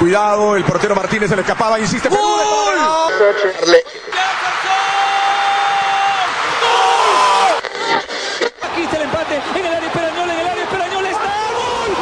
Cuidado, 0.00 0.56
el 0.56 0.64
portero 0.64 0.96
Martínez 0.96 1.28
se 1.28 1.36
le 1.36 1.42
escapaba, 1.42 1.78
insiste. 1.78 2.08
¡Gol! 2.08 2.18
Aquí 8.62 8.82
está 8.82 8.96
el 8.96 9.02
empate 9.02 9.34
en 9.34 9.66
el 9.66 9.74
área 9.74 9.88
Esperañol, 9.88 10.30
en 10.30 10.40
el 10.40 10.48
área 10.48 10.64
Esperañol 10.64 11.04
está. 11.04 11.20
¡Gol! 11.52 11.96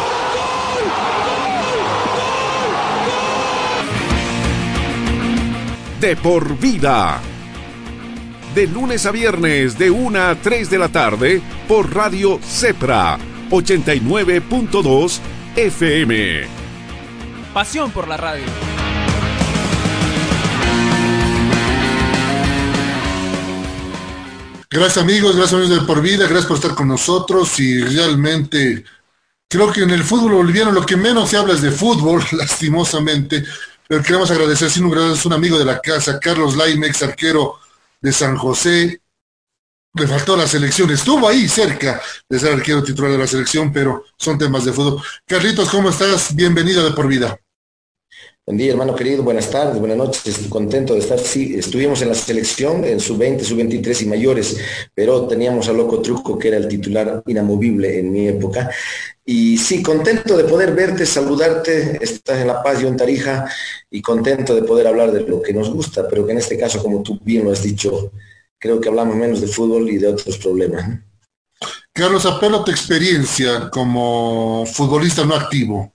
De 6.01 6.15
por 6.15 6.57
vida. 6.57 7.21
De 8.55 8.69
lunes 8.69 9.07
a 9.07 9.11
viernes, 9.11 9.77
de 9.77 9.91
1 9.91 10.23
a 10.23 10.37
3 10.37 10.71
de 10.71 10.79
la 10.79 10.89
tarde, 10.89 11.43
por 11.67 11.93
Radio 11.93 12.39
Cepra, 12.45 13.19
89.2 13.51 15.19
FM. 15.57 16.68
Pasión 17.59 17.91
por 17.91 18.07
la 18.07 18.17
radio. 18.17 18.45
Gracias 24.71 24.99
amigos, 24.99 25.35
gracias 25.35 25.55
amigos 25.55 25.81
de 25.81 25.85
por 25.85 26.01
vida, 26.01 26.29
gracias 26.29 26.47
por 26.47 26.59
estar 26.59 26.77
con 26.77 26.87
nosotros 26.87 27.59
y 27.59 27.83
realmente 27.83 28.85
creo 29.49 29.73
que 29.73 29.83
en 29.83 29.91
el 29.91 30.05
fútbol 30.05 30.35
boliviano 30.35 30.71
lo 30.71 30.87
que 30.87 30.97
menos 30.97 31.31
se 31.31 31.37
habla 31.37 31.55
es 31.55 31.61
de 31.61 31.73
fútbol, 31.73 32.23
lastimosamente, 32.31 33.45
pero 33.89 34.05
queremos 34.05 34.31
agradecer 34.31 34.71
sin 34.71 34.85
lugar 34.85 35.01
a 35.01 35.27
un 35.27 35.33
amigo 35.33 35.59
de 35.59 35.65
la 35.65 35.81
casa, 35.81 36.21
Carlos 36.21 36.57
Laime, 36.57 36.87
ex 36.87 37.03
arquero 37.03 37.59
de 38.01 38.13
San 38.13 38.37
José, 38.37 39.03
le 39.95 40.07
faltó 40.07 40.37
la 40.37 40.47
selección, 40.47 40.93
estuvo 40.93 41.27
ahí 41.27 41.49
cerca 41.49 42.01
de 42.29 42.39
ser 42.39 42.53
arquero 42.53 42.85
titular 42.85 43.11
de 43.11 43.19
la 43.19 43.27
selección, 43.27 43.73
pero 43.73 44.05
son 44.17 44.39
temas 44.39 44.65
de 44.65 44.73
fútbol. 44.73 45.03
Carlitos, 45.27 45.69
¿cómo 45.71 45.91
estás? 45.91 46.37
Bienvenido 46.37 46.85
de 46.85 46.93
por 46.93 47.09
vida. 47.09 47.37
Buen 48.49 48.57
día, 48.57 48.71
hermano 48.71 48.95
querido, 48.95 49.23
buenas 49.23 49.51
tardes, 49.51 49.79
buenas 49.79 49.99
noches, 49.99 50.39
contento 50.49 50.95
de 50.95 51.01
estar, 51.01 51.19
sí, 51.19 51.57
estuvimos 51.59 52.01
en 52.01 52.09
la 52.09 52.15
selección, 52.15 52.83
en 52.83 52.99
sub-20, 52.99 53.41
sub-23 53.41 54.05
y 54.05 54.07
mayores, 54.07 54.57
pero 54.95 55.27
teníamos 55.27 55.69
a 55.69 55.75
Loco 55.75 56.01
Truco, 56.01 56.39
que 56.39 56.49
era 56.49 56.57
el 56.57 56.67
titular 56.67 57.23
inamovible 57.27 57.99
en 57.99 58.11
mi 58.11 58.27
época, 58.27 58.71
y 59.23 59.59
sí, 59.59 59.83
contento 59.83 60.35
de 60.35 60.45
poder 60.45 60.75
verte, 60.75 61.05
saludarte, 61.05 61.99
estás 62.01 62.41
en 62.41 62.47
La 62.47 62.63
Paz, 62.63 62.81
yo 62.81 62.89
en 62.89 62.97
Tarija, 62.97 63.45
y 63.91 64.01
contento 64.01 64.55
de 64.55 64.63
poder 64.63 64.87
hablar 64.87 65.13
de 65.13 65.29
lo 65.29 65.43
que 65.43 65.53
nos 65.53 65.69
gusta, 65.69 66.09
pero 66.09 66.25
que 66.25 66.33
en 66.33 66.39
este 66.39 66.57
caso, 66.57 66.83
como 66.83 67.03
tú 67.03 67.21
bien 67.23 67.45
lo 67.45 67.53
has 67.53 67.63
dicho, 67.63 68.13
creo 68.59 68.81
que 68.81 68.89
hablamos 68.89 69.15
menos 69.15 69.43
de 69.43 69.47
fútbol 69.47 69.91
y 69.91 69.99
de 69.99 70.07
otros 70.07 70.39
problemas. 70.39 70.89
Carlos, 71.93 72.25
apelo 72.25 72.61
a 72.61 72.65
tu 72.65 72.71
experiencia 72.71 73.69
como 73.69 74.65
futbolista 74.65 75.27
no 75.27 75.35
activo. 75.35 75.93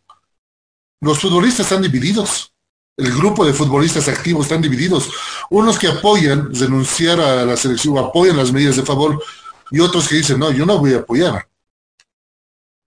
Los 1.04 1.20
futbolistas 1.20 1.66
están 1.66 1.82
divididos. 1.82 2.54
El 2.96 3.12
grupo 3.12 3.46
de 3.46 3.54
futbolistas 3.54 4.08
activos 4.08 4.46
están 4.46 4.62
divididos. 4.62 5.10
Unos 5.50 5.78
que 5.78 5.88
apoyan 5.88 6.54
renunciar 6.54 7.20
a 7.20 7.46
la 7.46 7.58
selección, 7.58 7.98
apoyan 7.98 8.38
las 8.38 8.54
medidas 8.54 8.78
de 8.78 8.84
favor, 8.84 9.22
y 9.70 9.80
otros 9.80 10.08
que 10.08 10.16
dicen, 10.16 10.40
no, 10.40 10.52
yo 10.52 10.66
no 10.66 10.78
voy 10.78 10.94
a 10.94 11.00
apoyar. 11.00 11.48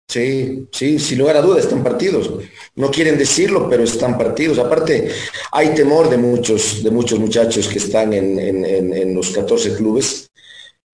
Sí, 0.07 0.69
sí, 0.71 0.99
sin 0.99 1.19
lugar 1.19 1.35
a 1.35 1.41
dudas 1.41 1.65
están 1.65 1.83
partidos. 1.83 2.31
No 2.75 2.89
quieren 2.89 3.17
decirlo, 3.17 3.69
pero 3.69 3.83
están 3.83 4.17
partidos. 4.17 4.57
Aparte, 4.57 5.11
hay 5.51 5.75
temor 5.75 6.09
de 6.09 6.17
muchos, 6.17 6.81
de 6.81 6.91
muchos 6.91 7.19
muchachos 7.19 7.67
que 7.67 7.79
están 7.79 8.13
en, 8.13 9.13
los 9.13 9.31
14 9.31 9.75
clubes 9.75 10.26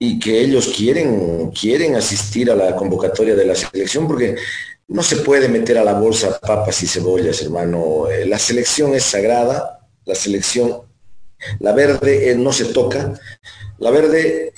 y 0.04 0.20
que 0.20 0.42
ellos 0.42 0.74
quieren, 0.76 1.50
quieren 1.52 1.96
asistir 1.96 2.52
a 2.52 2.56
la 2.56 2.76
convocatoria 2.76 3.36
de 3.36 3.46
la 3.46 3.56
selección 3.56 4.06
porque 4.06 4.36
no 4.90 5.02
se 5.02 5.16
puede 5.18 5.48
meter 5.48 5.78
a 5.78 5.84
la 5.86 5.94
bolsa 5.94 6.42
papas 6.42 6.84
y 6.84 6.88
cebollas, 6.88 7.42
hermano. 7.42 8.10
Eh, 8.10 8.26
La 8.26 8.38
selección 8.38 8.94
es 8.96 9.04
sagrada, 9.04 9.80
la 10.04 10.14
selección, 10.14 10.82
la 11.60 11.72
verde 11.72 12.30
eh, 12.30 12.36
no 12.36 12.52
se 12.52 12.66
toca. 12.66 13.14
La 13.78 13.92
verde 13.92 14.52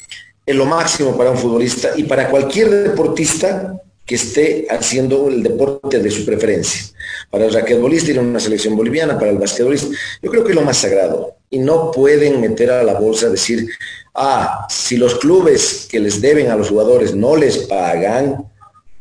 es 0.43 0.55
lo 0.55 0.65
máximo 0.65 1.15
para 1.15 1.29
un 1.29 1.37
futbolista 1.37 1.91
y 1.95 2.05
para 2.05 2.27
cualquier 2.27 2.71
deportista 2.71 3.79
que 4.05 4.15
esté 4.15 4.67
haciendo 4.69 5.27
el 5.27 5.41
deporte 5.41 5.99
de 5.99 6.11
su 6.11 6.25
preferencia. 6.25 6.81
Para 7.29 7.45
el 7.45 7.53
raquetbolista 7.53 8.11
ir 8.11 8.19
a 8.19 8.21
una 8.21 8.39
selección 8.39 8.75
boliviana, 8.75 9.17
para 9.17 9.31
el 9.31 9.37
basquetbolista, 9.37 9.87
yo 10.21 10.29
creo 10.29 10.43
que 10.43 10.51
es 10.51 10.55
lo 10.55 10.61
más 10.61 10.77
sagrado. 10.77 11.35
Y 11.49 11.59
no 11.59 11.91
pueden 11.91 12.39
meter 12.41 12.71
a 12.71 12.83
la 12.83 12.93
bolsa 12.93 13.29
decir, 13.29 13.67
ah, 14.13 14.67
si 14.69 14.97
los 14.97 15.15
clubes 15.15 15.87
que 15.89 15.99
les 15.99 16.21
deben 16.21 16.49
a 16.49 16.55
los 16.55 16.69
jugadores 16.69 17.15
no 17.15 17.35
les 17.35 17.57
pagan, 17.59 18.45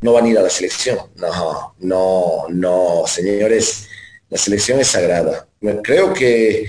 no 0.01 0.13
van 0.13 0.25
a 0.25 0.29
ir 0.29 0.39
a 0.39 0.43
la 0.43 0.51
selección. 0.51 0.99
No, 1.17 1.75
no, 1.81 2.47
no, 2.49 3.05
señores, 3.07 3.87
la 4.31 4.39
selección 4.39 4.81
es 4.81 4.89
sagrada. 4.89 5.47
Creo 5.83 6.13
que 6.13 6.67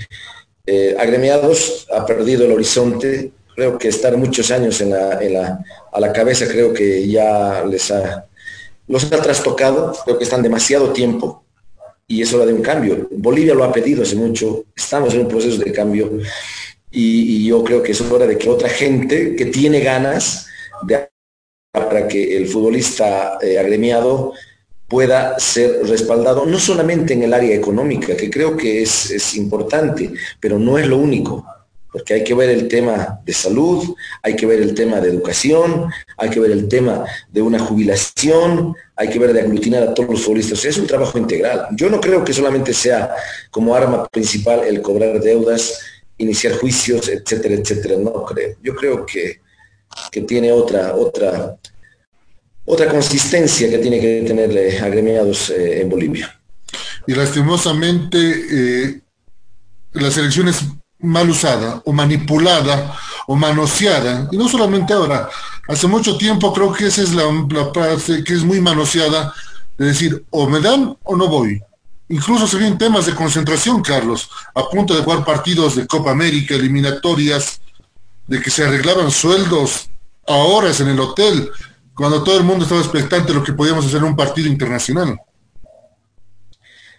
eh, 0.66 0.96
Agremiados 0.98 1.86
ha 1.92 2.04
perdido 2.04 2.44
el 2.44 2.52
horizonte, 2.52 3.30
creo 3.56 3.78
que 3.78 3.88
estar 3.88 4.16
muchos 4.16 4.50
años 4.50 4.80
a 4.80 5.98
la 6.00 6.12
cabeza 6.12 6.46
creo 6.46 6.72
que 6.72 7.08
ya 7.08 7.64
les 7.64 7.90
ha, 7.90 8.26
los 8.86 9.10
ha 9.10 9.22
trastocado, 9.22 9.96
creo 10.04 10.18
que 10.18 10.24
están 10.24 10.42
demasiado 10.42 10.92
tiempo 10.92 11.42
y 12.06 12.22
es 12.22 12.32
hora 12.32 12.46
de 12.46 12.52
un 12.52 12.62
cambio. 12.62 13.08
Bolivia 13.10 13.54
lo 13.54 13.64
ha 13.64 13.72
pedido 13.72 14.02
hace 14.02 14.14
mucho, 14.14 14.64
estamos 14.76 15.12
en 15.14 15.20
un 15.20 15.28
proceso 15.28 15.58
de 15.58 15.72
cambio 15.72 16.20
y, 16.90 17.36
y 17.36 17.46
yo 17.46 17.64
creo 17.64 17.82
que 17.82 17.92
es 17.92 18.00
hora 18.02 18.26
de 18.26 18.38
que 18.38 18.48
otra 18.48 18.68
gente 18.68 19.34
que 19.34 19.46
tiene 19.46 19.80
ganas 19.80 20.46
de 20.82 21.08
para 21.72 22.08
que 22.08 22.36
el 22.36 22.46
futbolista 22.46 23.38
eh, 23.42 23.58
agremiado 23.58 24.32
pueda 24.88 25.38
ser 25.38 25.86
respaldado, 25.86 26.46
no 26.46 26.58
solamente 26.58 27.12
en 27.12 27.24
el 27.24 27.34
área 27.34 27.54
económica, 27.54 28.16
que 28.16 28.30
creo 28.30 28.56
que 28.56 28.82
es, 28.82 29.10
es, 29.10 29.34
importante, 29.34 30.12
pero 30.40 30.58
no 30.58 30.78
es 30.78 30.86
lo 30.86 30.96
único, 30.96 31.44
porque 31.92 32.14
hay 32.14 32.24
que 32.24 32.34
ver 32.34 32.50
el 32.50 32.68
tema 32.68 33.20
de 33.24 33.32
salud, 33.32 33.94
hay 34.22 34.36
que 34.36 34.46
ver 34.46 34.60
el 34.60 34.74
tema 34.74 35.00
de 35.00 35.08
educación, 35.08 35.90
hay 36.16 36.30
que 36.30 36.40
ver 36.40 36.50
el 36.50 36.68
tema 36.68 37.04
de 37.30 37.42
una 37.42 37.58
jubilación, 37.58 38.74
hay 38.96 39.08
que 39.08 39.18
ver 39.18 39.32
de 39.32 39.40
aglutinar 39.40 39.82
a 39.82 39.94
todos 39.94 40.10
los 40.10 40.22
futbolistas, 40.22 40.64
es 40.64 40.76
un 40.78 40.86
trabajo 40.86 41.18
integral. 41.18 41.68
Yo 41.72 41.88
no 41.88 42.00
creo 42.00 42.24
que 42.24 42.32
solamente 42.32 42.72
sea 42.74 43.14
como 43.50 43.74
arma 43.74 44.06
principal 44.08 44.60
el 44.64 44.82
cobrar 44.82 45.20
deudas, 45.20 45.80
iniciar 46.18 46.54
juicios, 46.54 47.08
etcétera, 47.08 47.54
etcétera, 47.54 47.96
no 47.98 48.24
creo. 48.24 48.56
Yo 48.62 48.74
creo 48.74 49.06
que 49.06 49.40
que 50.10 50.22
tiene 50.22 50.52
otra, 50.52 50.94
otra, 50.94 51.56
otra 52.64 52.88
consistencia 52.88 53.68
que 53.70 53.78
tiene 53.78 54.00
que 54.00 54.22
tener 54.26 54.82
agremiados 54.82 55.50
eh, 55.50 55.80
en 55.80 55.88
Bolivia. 55.88 56.40
Y 57.06 57.14
lastimosamente 57.14 58.18
eh, 58.18 59.00
la 59.92 60.10
selección 60.10 60.48
es 60.48 60.62
mal 61.00 61.28
usada 61.28 61.82
o 61.84 61.92
manipulada 61.92 62.96
o 63.26 63.36
manoseada, 63.36 64.28
y 64.30 64.36
no 64.36 64.48
solamente 64.48 64.92
ahora, 64.92 65.28
hace 65.68 65.86
mucho 65.86 66.16
tiempo 66.16 66.52
creo 66.52 66.72
que 66.72 66.86
esa 66.86 67.02
es 67.02 67.12
la, 67.12 67.24
parte 67.72 68.22
que 68.24 68.32
es 68.32 68.44
muy 68.44 68.60
manoseada 68.60 69.34
de 69.76 69.86
decir 69.86 70.24
o 70.30 70.48
me 70.48 70.60
dan 70.60 70.96
o 71.02 71.16
no 71.16 71.28
voy. 71.28 71.60
Incluso 72.08 72.46
se 72.46 72.58
ven 72.58 72.78
temas 72.78 73.06
de 73.06 73.14
concentración, 73.14 73.82
Carlos, 73.82 74.30
a 74.54 74.68
punto 74.68 74.94
de 74.94 75.02
jugar 75.02 75.24
partidos 75.24 75.74
de 75.74 75.86
Copa 75.88 76.12
América, 76.12 76.54
eliminatorias, 76.54 77.60
de 78.28 78.40
que 78.40 78.50
se 78.50 78.64
arreglaban 78.64 79.10
sueldos 79.10 79.90
a 80.26 80.34
horas 80.34 80.80
en 80.80 80.88
el 80.88 81.00
hotel, 81.00 81.50
cuando 81.94 82.22
todo 82.22 82.38
el 82.38 82.44
mundo 82.44 82.64
estaba 82.64 82.80
expectante 82.80 83.34
lo 83.34 83.42
que 83.42 83.52
podíamos 83.54 83.86
hacer 83.86 83.98
en 83.98 84.04
un 84.04 84.16
partido 84.16 84.48
internacional. 84.48 85.18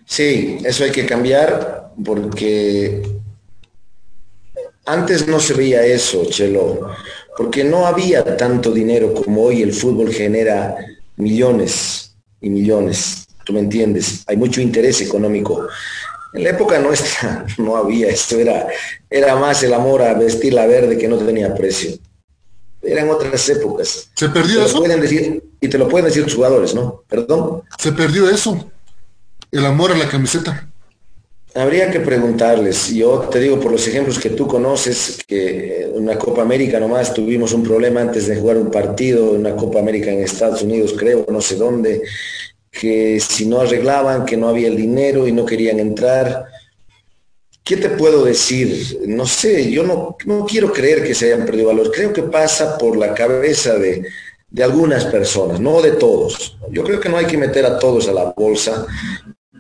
Sí, 0.05 0.57
eso 0.63 0.83
hay 0.83 0.91
que 0.91 1.05
cambiar 1.05 1.91
porque 2.03 3.19
antes 4.87 5.27
no 5.27 5.39
se 5.39 5.53
veía 5.53 5.85
eso, 5.85 6.25
Chelo, 6.25 6.89
porque 7.37 7.63
no 7.63 7.85
había 7.85 8.37
tanto 8.37 8.71
dinero 8.71 9.13
como 9.13 9.43
hoy 9.43 9.61
el 9.61 9.73
fútbol 9.73 10.11
genera 10.11 10.75
millones 11.17 12.15
y 12.41 12.49
millones, 12.49 13.27
tú 13.43 13.53
me 13.53 13.59
entiendes, 13.59 14.23
hay 14.27 14.37
mucho 14.37 14.61
interés 14.61 15.01
económico. 15.01 15.67
En 16.33 16.43
la 16.43 16.51
época 16.51 16.79
nuestra 16.79 17.45
no 17.57 17.75
había 17.75 18.07
esto, 18.07 18.39
era, 18.39 18.67
era 19.09 19.35
más 19.35 19.61
el 19.63 19.73
amor 19.73 20.01
a 20.01 20.13
vestir 20.13 20.53
la 20.53 20.65
verde 20.65 20.97
que 20.97 21.07
no 21.07 21.17
tenía 21.17 21.53
precio. 21.53 21.91
Eran 22.81 23.09
otras 23.09 23.49
épocas. 23.49 24.09
¿Se 24.15 24.29
perdió 24.29 24.63
eso? 24.63 24.77
Pueden 24.77 25.01
decir, 25.01 25.43
y 25.59 25.67
te 25.67 25.77
lo 25.77 25.89
pueden 25.89 26.05
decir 26.05 26.23
los 26.23 26.33
jugadores, 26.33 26.73
¿no? 26.73 27.03
Perdón. 27.09 27.63
¿Se 27.77 27.91
perdió 27.91 28.29
eso? 28.29 28.71
El 29.51 29.65
amor 29.65 29.91
a 29.91 29.97
la 29.97 30.07
camiseta. 30.07 30.69
Habría 31.57 31.89
que 31.89 31.99
preguntarles. 31.99 32.93
Yo 32.93 33.17
te 33.31 33.39
digo 33.39 33.59
por 33.59 33.71
los 33.71 33.87
ejemplos 33.87 34.19
que 34.19 34.29
tú 34.29 34.45
conoces, 34.45 35.17
que 35.27 35.89
una 35.91 36.15
Copa 36.15 36.43
América 36.43 36.79
nomás 36.79 37.15
tuvimos 37.15 37.51
un 37.51 37.63
problema 37.63 37.99
antes 37.99 38.27
de 38.27 38.35
jugar 38.35 38.57
un 38.57 38.69
partido, 38.69 39.31
una 39.31 39.55
Copa 39.55 39.79
América 39.79 40.11
en 40.11 40.21
Estados 40.21 40.61
Unidos, 40.61 40.93
creo, 40.95 41.25
no 41.29 41.41
sé 41.41 41.55
dónde, 41.55 42.03
que 42.69 43.19
si 43.19 43.47
no 43.47 43.61
arreglaban, 43.61 44.23
que 44.23 44.37
no 44.37 44.49
había 44.49 44.67
el 44.67 44.77
dinero 44.77 45.27
y 45.27 45.31
no 45.31 45.47
querían 45.47 45.79
entrar. 45.79 46.45
¿Qué 47.63 47.75
te 47.77 47.89
puedo 47.89 48.23
decir? 48.23 48.99
No 49.07 49.25
sé, 49.25 49.71
yo 49.71 49.81
no, 49.81 50.15
no 50.25 50.45
quiero 50.45 50.71
creer 50.71 51.03
que 51.03 51.15
se 51.15 51.33
hayan 51.33 51.47
perdido 51.47 51.69
valor. 51.69 51.91
Creo 51.91 52.13
que 52.13 52.21
pasa 52.21 52.77
por 52.77 52.95
la 52.95 53.15
cabeza 53.15 53.79
de, 53.79 54.05
de 54.47 54.63
algunas 54.63 55.05
personas, 55.05 55.59
no 55.59 55.81
de 55.81 55.93
todos. 55.93 56.55
Yo 56.69 56.83
creo 56.83 56.99
que 56.99 57.09
no 57.09 57.17
hay 57.17 57.25
que 57.25 57.37
meter 57.37 57.65
a 57.65 57.79
todos 57.79 58.07
a 58.07 58.13
la 58.13 58.31
bolsa 58.37 58.85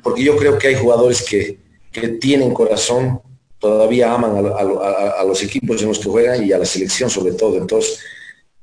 porque 0.03 0.23
yo 0.23 0.37
creo 0.37 0.59
que 0.59 0.67
hay 0.67 0.75
jugadores 0.75 1.21
que, 1.27 1.57
que 1.99 2.07
tienen 2.09 2.53
corazón, 2.53 3.21
todavía 3.59 4.13
aman 4.13 4.37
a, 4.37 5.23
los 5.23 5.41
equipos 5.43 5.81
en 5.81 5.89
los 5.89 5.99
que 5.99 6.09
juegan 6.09 6.45
y 6.45 6.51
a 6.51 6.57
la 6.57 6.65
selección 6.65 7.09
sobre 7.09 7.33
todo. 7.33 7.57
Entonces, 7.57 7.99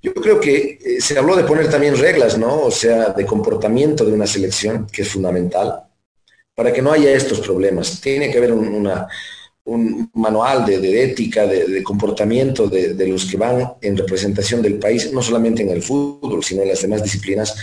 yo 0.03 0.15
creo 0.15 0.39
que 0.41 0.79
eh, 0.85 1.01
se 1.01 1.19
habló 1.19 1.35
de 1.37 1.45
poner 1.45 1.69
también 1.69 1.97
reglas, 1.97 2.39
¿no? 2.39 2.63
O 2.63 2.71
sea, 2.71 3.11
de 3.11 3.27
comportamiento 3.27 4.05
de 4.05 4.13
una 4.13 4.27
selección, 4.27 4.87
que 4.93 5.03
es 5.03 5.09
fundamental, 5.09 5.83
para 6.55 6.73
que 6.73 6.83
no 6.83 6.93
haya 6.93 7.13
estos 7.13 7.41
problemas. 7.41 8.01
Tiene 8.01 8.31
que 8.31 8.39
haber 8.39 8.53
un, 8.53 8.87
un 9.65 10.11
manual 10.15 10.67
de, 10.67 11.05
ética, 11.05 11.47
de, 11.47 11.83
comportamiento 11.83 12.69
de, 12.69 13.09
los 13.09 13.25
que 13.25 13.37
van 13.37 13.75
en 13.81 13.97
representación 13.97 14.61
del 14.61 14.79
país, 14.79 15.13
no 15.13 15.23
solamente 15.23 15.63
en 15.63 15.71
el 15.71 15.83
fútbol, 15.83 16.45
sino 16.45 16.63
en 16.63 16.69
las 16.69 16.83
demás 16.83 17.03
disciplinas, 17.03 17.57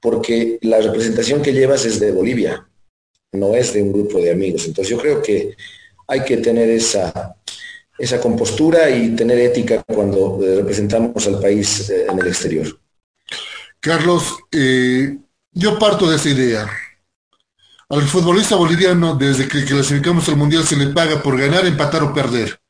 porque 0.00 0.58
la 0.62 0.78
representación 0.80 1.42
que 1.42 1.52
llevas 1.52 1.84
es 1.84 1.98
de 1.98 2.12
Bolivia, 2.12 2.67
no 3.32 3.54
es 3.54 3.72
de 3.72 3.82
un 3.82 3.92
grupo 3.92 4.18
de 4.18 4.32
amigos. 4.32 4.66
Entonces 4.66 4.90
yo 4.90 5.00
creo 5.00 5.22
que 5.22 5.56
hay 6.06 6.24
que 6.24 6.38
tener 6.38 6.68
esa, 6.70 7.36
esa 7.98 8.20
compostura 8.20 8.88
y 8.90 9.14
tener 9.14 9.38
ética 9.38 9.82
cuando 9.84 10.38
representamos 10.40 11.26
al 11.26 11.40
país 11.40 11.90
eh, 11.90 12.06
en 12.10 12.18
el 12.18 12.28
exterior. 12.28 12.78
Carlos, 13.80 14.36
eh, 14.52 15.18
yo 15.52 15.78
parto 15.78 16.08
de 16.08 16.16
esa 16.16 16.28
idea. 16.28 16.70
Al 17.90 18.02
futbolista 18.02 18.54
boliviano, 18.56 19.14
desde 19.14 19.48
que 19.48 19.64
clasificamos 19.64 20.28
al 20.28 20.36
Mundial, 20.36 20.64
se 20.64 20.76
le 20.76 20.88
paga 20.88 21.22
por 21.22 21.38
ganar, 21.38 21.64
empatar 21.64 22.02
o 22.02 22.12
perder. 22.12 22.60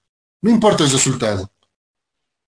No 0.42 0.50
importa 0.50 0.84
el 0.84 0.90
resultado. 0.90 1.50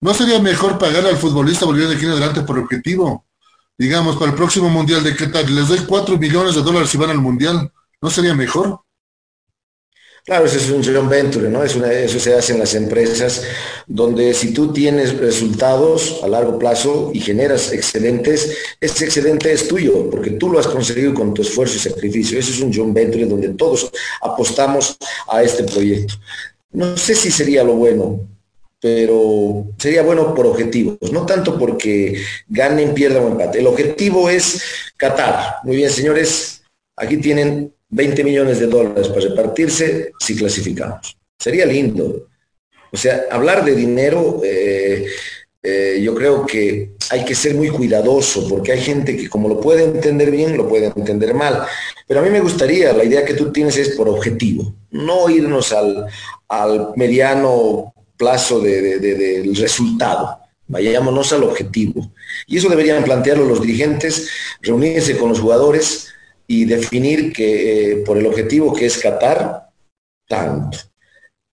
¿No 0.01 0.15
sería 0.15 0.39
mejor 0.39 0.79
pagar 0.79 1.05
al 1.05 1.17
futbolista 1.17 1.67
boliviano 1.67 1.91
de 1.91 1.97
aquí 1.97 2.07
en 2.07 2.13
adelante 2.13 2.43
por 2.43 2.59
objetivo? 2.59 3.27
Digamos, 3.77 4.17
para 4.17 4.31
el 4.31 4.37
próximo 4.37 4.69
Mundial 4.69 5.03
de 5.03 5.17
qué 5.17 5.27
tal, 5.27 5.53
les 5.55 5.69
doy 5.69 5.81
cuatro 5.81 6.17
millones 6.17 6.55
de 6.55 6.63
dólares 6.63 6.91
si 6.91 6.97
van 6.97 7.11
al 7.11 7.19
Mundial. 7.19 7.71
¿No 8.03 8.11
sería 8.11 8.35
mejor? 8.35 8.81
Claro, 10.25 10.45
eso 10.45 10.59
es 10.59 10.71
un 10.71 10.83
joint 10.85 11.09
venture, 11.09 11.49
¿no? 11.49 11.65
Es 11.65 11.75
eso 11.75 12.21
se 12.21 12.35
hace 12.35 12.53
en 12.53 12.59
las 12.59 12.75
empresas 12.75 13.43
donde 13.87 14.35
si 14.35 14.53
tú 14.53 14.73
tienes 14.73 15.17
resultados 15.17 16.21
a 16.23 16.29
largo 16.29 16.59
plazo 16.59 17.11
y 17.15 17.21
generas 17.21 17.73
excedentes, 17.73 18.57
ese 18.81 19.07
excedente 19.07 19.51
es 19.53 19.67
tuyo 19.67 20.11
porque 20.11 20.33
tú 20.33 20.51
lo 20.51 20.59
has 20.59 20.67
conseguido 20.67 21.15
con 21.15 21.33
tu 21.33 21.43
esfuerzo 21.43 21.77
y 21.77 21.81
sacrificio. 21.81 22.39
Eso 22.39 22.53
es 22.53 22.61
un 22.61 22.73
joint 22.73 22.95
venture 22.95 23.27
donde 23.27 23.49
todos 23.51 23.91
apostamos 24.21 24.97
a 25.29 25.43
este 25.43 25.65
proyecto. 25.65 26.15
No 26.73 26.97
sé 26.97 27.15
si 27.15 27.31
sería 27.31 27.65
lo 27.65 27.75
bueno, 27.75 28.21
pero 28.79 29.67
sería 29.79 30.03
bueno 30.03 30.35
por 30.35 30.47
objetivos, 30.47 31.13
no 31.13 31.27
tanto 31.27 31.59
porque 31.59 32.23
ganen, 32.49 32.95
pierdan 32.95 33.25
o 33.25 33.29
empate. 33.29 33.59
El 33.59 33.67
objetivo 33.67 34.29
es 34.29 34.63
Qatar. 34.97 35.57
Muy 35.65 35.77
bien, 35.77 35.91
señores, 35.91 36.63
aquí 36.97 37.17
tienen 37.17 37.73
20 37.91 38.25
millones 38.25 38.61
de 38.61 38.67
dólares 38.67 39.09
para 39.09 39.21
repartirse 39.21 40.13
si 40.19 40.37
clasificamos. 40.37 41.17
Sería 41.39 41.67
lindo. 41.67 42.27
O 42.93 42.97
sea, 42.97 43.25
hablar 43.31 43.65
de 43.65 43.75
dinero, 43.75 44.41
eh, 44.45 45.07
eh, 45.63 46.01
yo 46.03 46.15
creo 46.15 46.47
que 46.47 46.93
hay 47.11 47.25
que 47.25 47.35
ser 47.35 47.55
muy 47.55 47.69
cuidadoso 47.69 48.49
porque 48.49 48.73
hay 48.73 48.81
gente 48.81 49.17
que 49.17 49.29
como 49.29 49.49
lo 49.49 49.61
puede 49.61 49.85
entender 49.85 50.31
bien, 50.31 50.57
lo 50.57 50.69
puede 50.69 50.87
entender 50.87 51.35
mal. 51.35 51.65
Pero 52.07 52.21
a 52.21 52.23
mí 52.23 52.31
me 52.31 52.41
gustaría, 52.41 52.93
la 52.93 53.05
idea 53.05 53.25
que 53.25 53.35
tú 53.35 53.53
tienes 53.53 53.77
es 53.77 53.91
por 53.91 54.09
objetivo, 54.09 54.75
no 54.91 55.29
irnos 55.29 55.73
al, 55.73 56.07
mediano 56.97 57.93
plazo 58.17 58.61
del 58.61 59.57
resultado. 59.57 60.39
Vayámonos 60.67 61.33
al 61.33 61.45
objetivo. 61.45 62.13
Y 62.47 62.59
eso 62.59 62.69
deberían 62.69 63.03
plantearlo 63.03 63.45
los 63.45 63.61
dirigentes, 63.61 64.29
reunirse 64.63 65.17
con 65.17 65.31
los 65.31 65.41
jugadores, 65.41 66.10
y 66.51 66.65
definir 66.65 67.33
que 67.33 67.93
eh, 67.93 67.97
por 67.99 68.19
el 68.19 68.27
objetivo 68.27 68.75
que 68.75 68.87
es 68.87 68.99
Qatar, 68.99 69.69
tanto. 70.27 70.79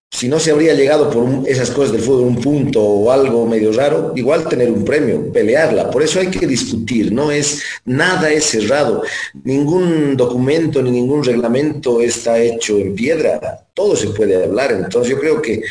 Si 0.10 0.28
no 0.28 0.40
se 0.40 0.50
habría 0.50 0.74
llegado 0.74 1.12
por 1.12 1.48
esas 1.48 1.70
cosas 1.70 1.92
del 1.92 2.02
fútbol, 2.02 2.30
un 2.30 2.42
punto 2.42 2.82
o 2.82 3.12
algo 3.12 3.46
medio 3.46 3.72
raro, 3.74 4.14
igual 4.16 4.50
tener 4.50 4.72
un 4.72 4.84
premio, 4.84 5.32
pelearla. 5.32 5.92
Por 5.92 6.02
eso 6.02 6.20
hay 6.20 6.32
que 6.32 6.48
discutir, 6.48 7.12
no 7.12 7.30
es, 7.30 7.62
nada 7.86 8.32
es 8.32 8.46
cerrado. 8.46 9.04
Ningún 9.44 10.18
documento 10.18 10.82
ni 10.82 10.90
ningún 10.90 11.24
reglamento 11.24 12.02
está 12.02 12.40
hecho 12.40 12.80
en 12.80 12.96
piedra. 12.96 13.68
Todo 13.76 13.96
se 13.96 14.08
puede 14.08 14.46
hablar. 14.46 14.72
Entonces 14.72 15.12
yo 15.12 15.20
creo 15.20 15.40
que 15.40 15.62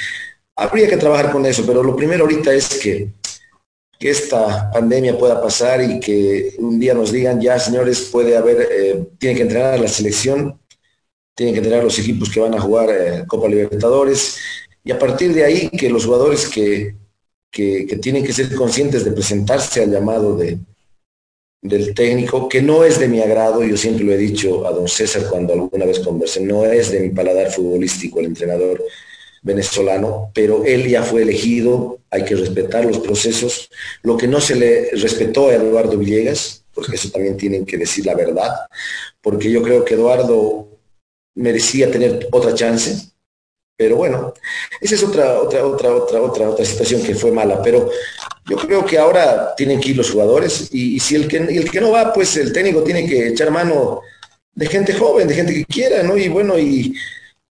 habría 0.55 0.89
que 0.89 0.99
trabajar 0.99 1.33
con 1.33 1.45
eso, 1.47 1.65
pero 1.67 1.83
lo 1.83 1.97
primero 1.97 2.23
ahorita 2.23 2.55
es 2.55 2.69
que 2.77 3.09
que 3.99 4.11
esta 4.11 4.71
pandemia 4.71 5.19
pueda 5.19 5.41
pasar 5.41 5.83
y 5.83 6.01
que 6.01 6.55
un 6.59 6.79
día 6.79 6.95
nos 6.95 7.13
digan, 7.13 7.41
ya 7.41 7.59
señores, 7.59 8.09
puede 8.13 8.37
haber, 8.37 8.69
eh, 8.71 9.05
tiene 9.19 9.37
que 9.37 9.43
entrenar 9.43 9.81
la 9.81 9.89
selección, 9.89 10.59
tienen 11.35 11.55
que 11.55 11.61
entrenar 11.61 11.85
los 11.85 11.99
equipos 11.99 12.31
que 12.31 12.41
van 12.41 12.55
a 12.55 12.61
jugar 12.61 12.91
eh, 12.91 13.25
Copa 13.27 13.49
Libertadores, 13.49 14.39
y 14.85 14.93
a 14.93 14.99
partir 14.99 15.33
de 15.35 15.45
ahí 15.45 15.69
que 15.71 15.91
los 15.91 16.05
jugadores 16.05 16.47
que, 16.49 16.95
que, 17.51 17.99
tienen 18.01 18.25
que 18.25 18.33
ser 18.33 18.55
conscientes 18.55 19.05
de 19.05 19.13
presentarse 19.13 19.83
al 19.83 19.91
llamado 19.91 20.37
de, 20.37 20.59
del 21.63 21.95
técnico, 21.95 22.49
que 22.49 22.63
no 22.63 22.85
es 22.85 23.01
de 23.01 23.09
mi 23.09 23.21
agrado, 23.21 23.65
yo 23.65 23.77
siempre 23.77 24.05
lo 24.05 24.13
he 24.13 24.19
dicho 24.19 24.67
a 24.67 24.73
don 24.73 24.89
César 24.89 25.27
cuando 25.29 25.55
alguna 25.55 25.87
vez 25.87 26.01
conversé, 26.01 26.41
no 26.41 26.65
es 26.65 26.91
de 26.91 27.01
mi 27.01 27.09
paladar 27.09 27.51
futbolístico 27.51 28.21
el 28.21 28.27
entrenador 28.27 28.83
venezolano, 29.43 30.31
pero 30.35 30.65
él 30.65 30.89
ya 30.89 31.03
fue 31.03 31.23
elegido, 31.23 31.99
hay 32.11 32.25
que 32.25 32.37
respetar 32.37 32.85
los 32.85 32.99
procesos. 32.99 33.71
Lo 34.03 34.17
que 34.17 34.27
no 34.27 34.41
se 34.41 34.57
le 34.57 34.91
respetó 34.93 35.49
a 35.49 35.55
Eduardo 35.55 35.97
Villegas, 35.97 36.65
porque 36.75 36.97
eso 36.97 37.11
también 37.11 37.37
tienen 37.37 37.65
que 37.65 37.79
decir 37.79 38.05
la 38.07 38.15
verdad, 38.15 38.51
porque 39.21 39.51
yo 39.51 39.63
creo 39.63 39.85
que 39.85 39.95
Eduardo 39.95 40.69
merecía 41.35 41.91
tener 41.91 42.29
otra 42.33 42.55
chance, 42.55 43.11
pero 43.77 43.97
bueno, 43.97 44.33
esa 44.81 44.95
es 44.95 45.03
otra, 45.03 45.39
otra, 45.41 45.67
otra, 45.67 45.95
otra, 45.95 46.23
otra, 46.23 46.51
otra 46.51 46.65
situación 46.65 47.03
que 47.03 47.15
fue 47.15 47.31
mala, 47.31 47.63
pero 47.63 47.91
yo 48.47 48.57
creo 48.57 48.85
que 48.87 48.99
ahora 48.99 49.55
tienen 49.55 49.81
que 49.81 49.91
ir 49.91 49.97
los 49.97 50.11
jugadores 50.11 50.69
y, 50.73 50.99
si 50.99 51.15
el 51.15 51.29
que, 51.29 51.37
el 51.37 51.71
que 51.71 51.81
no 51.81 51.91
va, 51.91 52.13
pues 52.13 52.37
el 52.37 52.53
técnico 52.53 52.83
tiene 52.83 53.07
que 53.07 53.29
echar 53.29 53.51
mano 53.51 54.01
de 54.55 54.67
gente 54.67 54.95
joven, 54.95 55.29
de 55.29 55.35
gente 55.35 55.53
que 55.53 55.65
quiera, 55.67 56.03
¿no? 56.03 56.17
Y 56.17 56.29
bueno, 56.29 56.59
y 56.59 56.95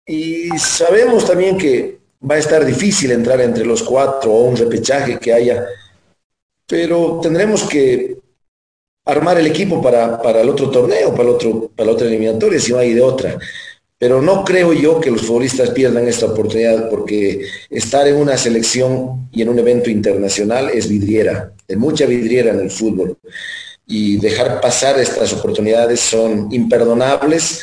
y 0.06 0.48
sabemos 0.58 1.26
también 1.26 1.58
que 1.58 1.98
va 2.28 2.36
a 2.36 2.38
estar 2.38 2.64
difícil 2.64 3.10
entrar 3.10 3.40
entre 3.40 3.64
los 3.66 3.82
cuatro 3.82 4.32
o 4.32 4.44
un 4.44 4.56
repechaje 4.56 5.18
que 5.18 5.32
haya, 5.32 5.66
pero 6.66 7.20
tendremos 7.22 7.64
que 7.64 8.16
armar 9.04 9.38
el 9.38 9.46
equipo 9.46 9.80
para, 9.80 10.20
el 10.40 10.48
otro 10.48 10.70
torneo, 10.70 11.12
para, 11.12 11.22
el 11.22 11.28
otro, 11.30 11.70
para 11.74 11.86
la 11.88 11.92
otra 11.92 12.06
eliminatoria, 12.06 12.58
si 12.58 12.72
no 12.72 12.78
hay 12.78 12.94
de 12.94 13.02
otra. 13.02 13.38
Pero 13.98 14.20
no 14.20 14.44
creo 14.44 14.72
yo 14.72 15.00
que 15.00 15.10
los 15.10 15.22
futbolistas 15.22 15.70
pierdan 15.70 16.06
esta 16.06 16.26
oportunidad 16.26 16.90
porque 16.90 17.46
estar 17.70 18.06
en 18.06 18.16
una 18.16 18.36
selección 18.36 19.28
y 19.32 19.42
en 19.42 19.48
un 19.48 19.58
evento 19.58 19.88
internacional 19.88 20.68
es 20.70 20.88
vidriera, 20.88 21.52
es 21.66 21.76
mucha 21.76 22.04
vidriera 22.04 22.52
en 22.52 22.60
el 22.60 22.70
fútbol. 22.70 23.16
Y 23.86 24.18
dejar 24.18 24.60
pasar 24.60 24.98
estas 24.98 25.32
oportunidades 25.32 26.00
son 26.00 26.52
imperdonables 26.52 27.62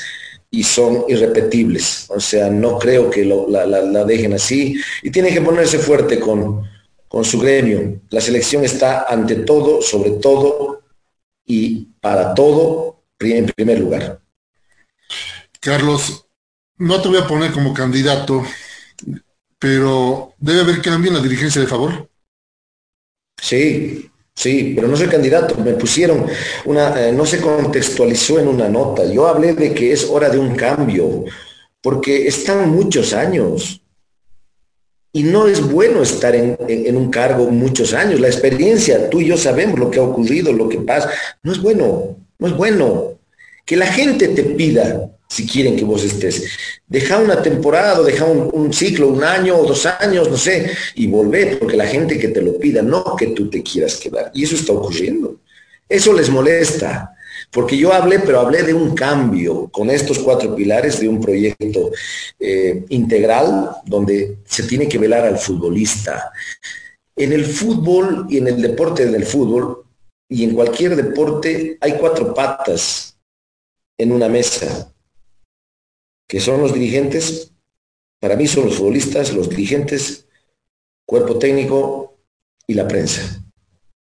y 0.54 0.64
son 0.64 1.06
irrepetibles. 1.08 2.06
O 2.10 2.20
sea, 2.20 2.48
no 2.48 2.78
creo 2.78 3.10
que 3.10 3.26
la, 3.26 4.06
dejen 4.06 4.34
así 4.34 4.80
y 5.02 5.10
tienen 5.10 5.34
que 5.34 5.42
ponerse 5.42 5.80
fuerte 5.80 6.20
con, 6.20 6.64
con 7.08 7.26
su 7.26 7.40
gremio. 7.40 8.00
La 8.12 8.22
selección 8.22 8.64
está 8.64 9.06
ante 9.10 9.38
todo, 9.38 9.82
sobre 9.82 10.12
todo 10.12 10.84
y 11.44 11.86
para 12.00 12.36
todo 12.36 13.04
en 13.20 13.48
primer 13.48 13.80
lugar. 13.80 14.22
Carlos, 15.60 16.28
no 16.78 17.02
te 17.02 17.08
voy 17.08 17.18
a 17.18 17.28
poner 17.28 17.52
como 17.52 17.74
candidato, 17.74 18.46
pero 19.58 20.36
debe 20.38 20.62
haber 20.62 20.84
cambio 20.84 21.10
en 21.10 21.18
la 21.18 21.24
dirigencia 21.24 21.62
de 21.62 21.68
favor. 21.68 22.08
Sí, 23.42 24.12
Sí, 24.36 24.74
pero 24.76 24.88
no 24.88 24.98
soy 24.98 25.08
candidato. 25.08 25.56
Me 25.58 25.74
pusieron 25.74 26.26
una, 26.66 27.08
eh, 27.08 27.12
no 27.12 27.26
se 27.26 27.40
contextualizó 27.40 28.40
en 28.40 28.48
una 28.48 28.68
nota. 28.68 29.06
Yo 29.06 29.28
hablé 29.28 29.54
de 29.54 29.74
que 29.74 29.92
es 29.92 30.06
hora 30.10 30.30
de 30.30 30.40
un 30.40 30.56
cambio, 30.56 31.26
porque 31.82 32.28
están 32.28 32.70
muchos 32.70 33.14
años. 33.14 33.82
Y 35.16 35.24
no 35.24 35.48
es 35.48 35.62
bueno 35.62 36.02
estar 36.02 36.36
en, 36.36 36.58
en, 36.68 36.98
un 36.98 37.12
cargo 37.12 37.46
muchos 37.52 37.94
años. 37.94 38.20
La 38.20 38.28
experiencia, 38.28 39.12
tú 39.12 39.22
y 39.22 39.28
yo 39.28 39.38
sabemos 39.38 39.78
lo 39.78 39.92
que 39.92 40.00
ha 40.00 40.04
ocurrido, 40.04 40.52
lo 40.52 40.68
que 40.68 40.80
pasa. 40.80 41.12
No 41.44 41.52
es 41.52 41.62
bueno, 41.62 42.18
no 42.40 42.48
es 42.48 42.58
bueno. 42.58 43.20
Que 43.64 43.78
la 43.78 43.86
gente 43.86 44.30
te 44.30 44.44
pida 44.44 45.12
si 45.34 45.48
quieren 45.48 45.76
que 45.76 45.84
vos 45.84 46.04
estés. 46.04 46.44
Deja 46.88 47.18
una 47.18 47.42
temporada, 47.42 48.04
deja 48.04 48.26
un, 48.26 48.72
ciclo, 48.72 49.08
un 49.08 49.24
año 49.24 49.58
o 49.58 49.66
dos 49.66 49.88
años, 49.88 50.30
no 50.30 50.38
sé, 50.38 50.70
y 50.94 51.08
volver, 51.08 51.58
porque 51.58 51.76
la 51.76 51.88
gente 51.88 52.20
que 52.20 52.28
te 52.28 52.42
lo 52.42 52.60
pida, 52.60 52.84
no 52.84 53.16
que 53.16 53.28
tú 53.28 53.50
te 53.50 53.64
quieras 53.64 53.96
quedar. 53.96 54.30
Y 54.36 54.44
eso 54.44 54.56
está 54.56 54.74
ocurriendo. 54.74 55.40
Eso 55.90 56.14
les 56.14 56.30
molesta, 56.30 57.16
porque 57.50 57.76
yo 57.76 57.92
hablé, 57.92 58.20
pero 58.20 58.42
hablé 58.42 58.62
de 58.62 58.76
un 58.76 58.94
cambio 58.94 59.70
con 59.72 59.90
estos 59.90 60.20
cuatro 60.20 60.56
pilares 60.56 61.00
de 61.00 61.10
un 61.10 61.20
proyecto 61.20 61.90
eh, 62.40 62.84
integral 62.90 63.72
donde 63.88 64.38
se 64.46 64.64
tiene 64.64 64.88
que 64.88 65.00
velar 65.00 65.26
al 65.26 65.40
futbolista. 65.40 66.32
En 67.16 67.34
el 67.34 67.46
fútbol 67.46 68.28
y 68.30 68.38
en 68.38 68.50
el 68.50 68.62
deporte 68.62 69.08
del 69.08 69.26
fútbol 69.26 69.84
y 70.30 70.44
en 70.44 70.54
cualquier 70.54 70.96
deporte 70.96 71.78
hay 71.82 71.94
cuatro 71.94 72.36
patas 72.36 73.18
en 73.98 74.12
una 74.12 74.30
mesa 74.30 74.93
que 76.28 76.40
son 76.40 76.62
los 76.62 76.74
dirigentes, 76.74 77.52
para 78.20 78.36
mí 78.36 78.48
son 78.48 78.66
los 78.66 78.76
futbolistas, 78.76 79.34
los 79.34 79.50
dirigentes, 79.50 80.26
cuerpo 81.06 81.38
técnico 81.38 82.18
y 82.68 82.74
la 82.74 82.88
prensa. 82.88 83.44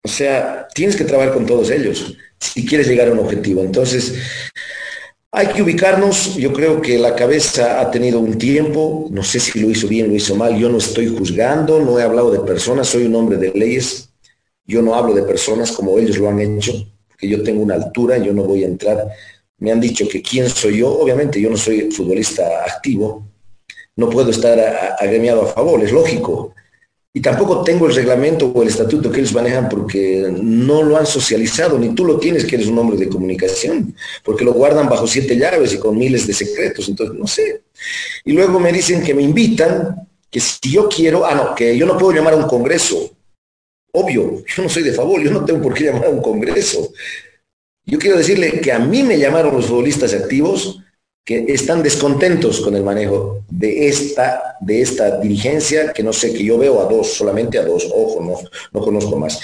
O 0.02 0.08
sea, 0.08 0.68
tienes 0.74 0.96
que 0.96 1.04
trabajar 1.04 1.34
con 1.34 1.46
todos 1.46 1.70
ellos 1.70 2.16
si 2.38 2.66
quieres 2.66 2.88
llegar 2.88 3.08
a 3.08 3.12
un 3.12 3.18
objetivo. 3.18 3.62
Entonces, 3.62 4.14
hay 5.32 5.46
que 5.48 5.62
ubicarnos, 5.62 6.34
yo 6.36 6.52
creo 6.52 6.80
que 6.80 6.98
la 6.98 7.14
cabeza 7.14 7.80
ha 7.80 7.90
tenido 7.90 8.18
un 8.18 8.36
tiempo, 8.36 9.06
no 9.10 9.22
sé 9.22 9.38
si 9.38 9.60
lo 9.60 9.70
hizo 9.70 9.86
bien, 9.86 10.08
lo 10.08 10.14
hizo 10.14 10.34
mal, 10.34 10.58
yo 10.58 10.68
no 10.68 10.78
estoy 10.78 11.06
juzgando, 11.06 11.78
no 11.78 11.98
he 11.98 12.02
hablado 12.02 12.32
de 12.32 12.40
personas, 12.40 12.88
soy 12.88 13.04
un 13.04 13.14
hombre 13.14 13.36
de 13.36 13.52
leyes, 13.52 14.10
yo 14.64 14.82
no 14.82 14.94
hablo 14.94 15.14
de 15.14 15.22
personas 15.22 15.70
como 15.70 15.98
ellos 15.98 16.18
lo 16.18 16.28
han 16.28 16.40
hecho, 16.40 16.72
porque 17.08 17.28
yo 17.28 17.42
tengo 17.42 17.62
una 17.62 17.74
altura, 17.74 18.18
yo 18.18 18.32
no 18.32 18.42
voy 18.44 18.64
a 18.64 18.66
entrar. 18.66 19.08
Me 19.60 19.70
han 19.70 19.80
dicho 19.80 20.08
que 20.08 20.20
quién 20.22 20.48
soy 20.48 20.78
yo, 20.78 20.90
obviamente 20.90 21.40
yo 21.40 21.50
no 21.50 21.56
soy 21.56 21.90
futbolista 21.90 22.64
activo, 22.66 23.26
no 23.96 24.08
puedo 24.08 24.30
estar 24.30 24.58
agremiado 24.98 25.42
a 25.42 25.46
favor, 25.46 25.82
es 25.82 25.92
lógico. 25.92 26.54
Y 27.12 27.20
tampoco 27.20 27.64
tengo 27.64 27.86
el 27.86 27.94
reglamento 27.94 28.46
o 28.46 28.62
el 28.62 28.68
estatuto 28.68 29.10
que 29.10 29.18
ellos 29.18 29.34
manejan 29.34 29.68
porque 29.68 30.32
no 30.42 30.82
lo 30.82 30.96
han 30.96 31.06
socializado, 31.06 31.76
ni 31.76 31.92
tú 31.92 32.04
lo 32.04 32.18
tienes 32.18 32.44
que 32.44 32.54
eres 32.54 32.68
un 32.68 32.78
hombre 32.78 32.96
de 32.96 33.08
comunicación, 33.08 33.94
porque 34.24 34.44
lo 34.44 34.52
guardan 34.52 34.88
bajo 34.88 35.08
siete 35.08 35.36
llaves 35.36 35.74
y 35.74 35.78
con 35.78 35.98
miles 35.98 36.26
de 36.26 36.34
secretos, 36.34 36.88
entonces 36.88 37.18
no 37.18 37.26
sé. 37.26 37.62
Y 38.24 38.32
luego 38.32 38.60
me 38.60 38.72
dicen 38.72 39.02
que 39.02 39.12
me 39.12 39.22
invitan, 39.22 40.08
que 40.30 40.38
si 40.38 40.70
yo 40.70 40.88
quiero, 40.88 41.26
ah, 41.26 41.34
no, 41.34 41.54
que 41.54 41.76
yo 41.76 41.84
no 41.84 41.98
puedo 41.98 42.12
llamar 42.12 42.34
a 42.34 42.36
un 42.36 42.46
congreso. 42.46 43.10
Obvio, 43.92 44.44
yo 44.46 44.62
no 44.62 44.68
soy 44.68 44.84
de 44.84 44.92
favor, 44.92 45.20
yo 45.20 45.32
no 45.32 45.44
tengo 45.44 45.60
por 45.60 45.74
qué 45.74 45.84
llamar 45.84 46.04
a 46.04 46.10
un 46.10 46.22
congreso. 46.22 46.92
Yo 47.90 47.98
quiero 47.98 48.16
decirle 48.16 48.60
que 48.60 48.70
a 48.70 48.78
mí 48.78 49.02
me 49.02 49.18
llamaron 49.18 49.56
los 49.56 49.66
futbolistas 49.66 50.14
activos 50.14 50.80
que 51.24 51.46
están 51.48 51.82
descontentos 51.82 52.60
con 52.60 52.76
el 52.76 52.84
manejo 52.84 53.42
de 53.50 53.88
esta, 53.88 54.56
de 54.60 54.80
esta 54.80 55.18
dirigencia, 55.18 55.92
que 55.92 56.04
no 56.04 56.12
sé, 56.12 56.32
que 56.32 56.44
yo 56.44 56.56
veo 56.56 56.80
a 56.80 56.84
dos, 56.84 57.14
solamente 57.14 57.58
a 57.58 57.64
dos, 57.64 57.90
ojo, 57.92 58.22
no, 58.22 58.48
no 58.72 58.80
conozco 58.80 59.16
más. 59.16 59.40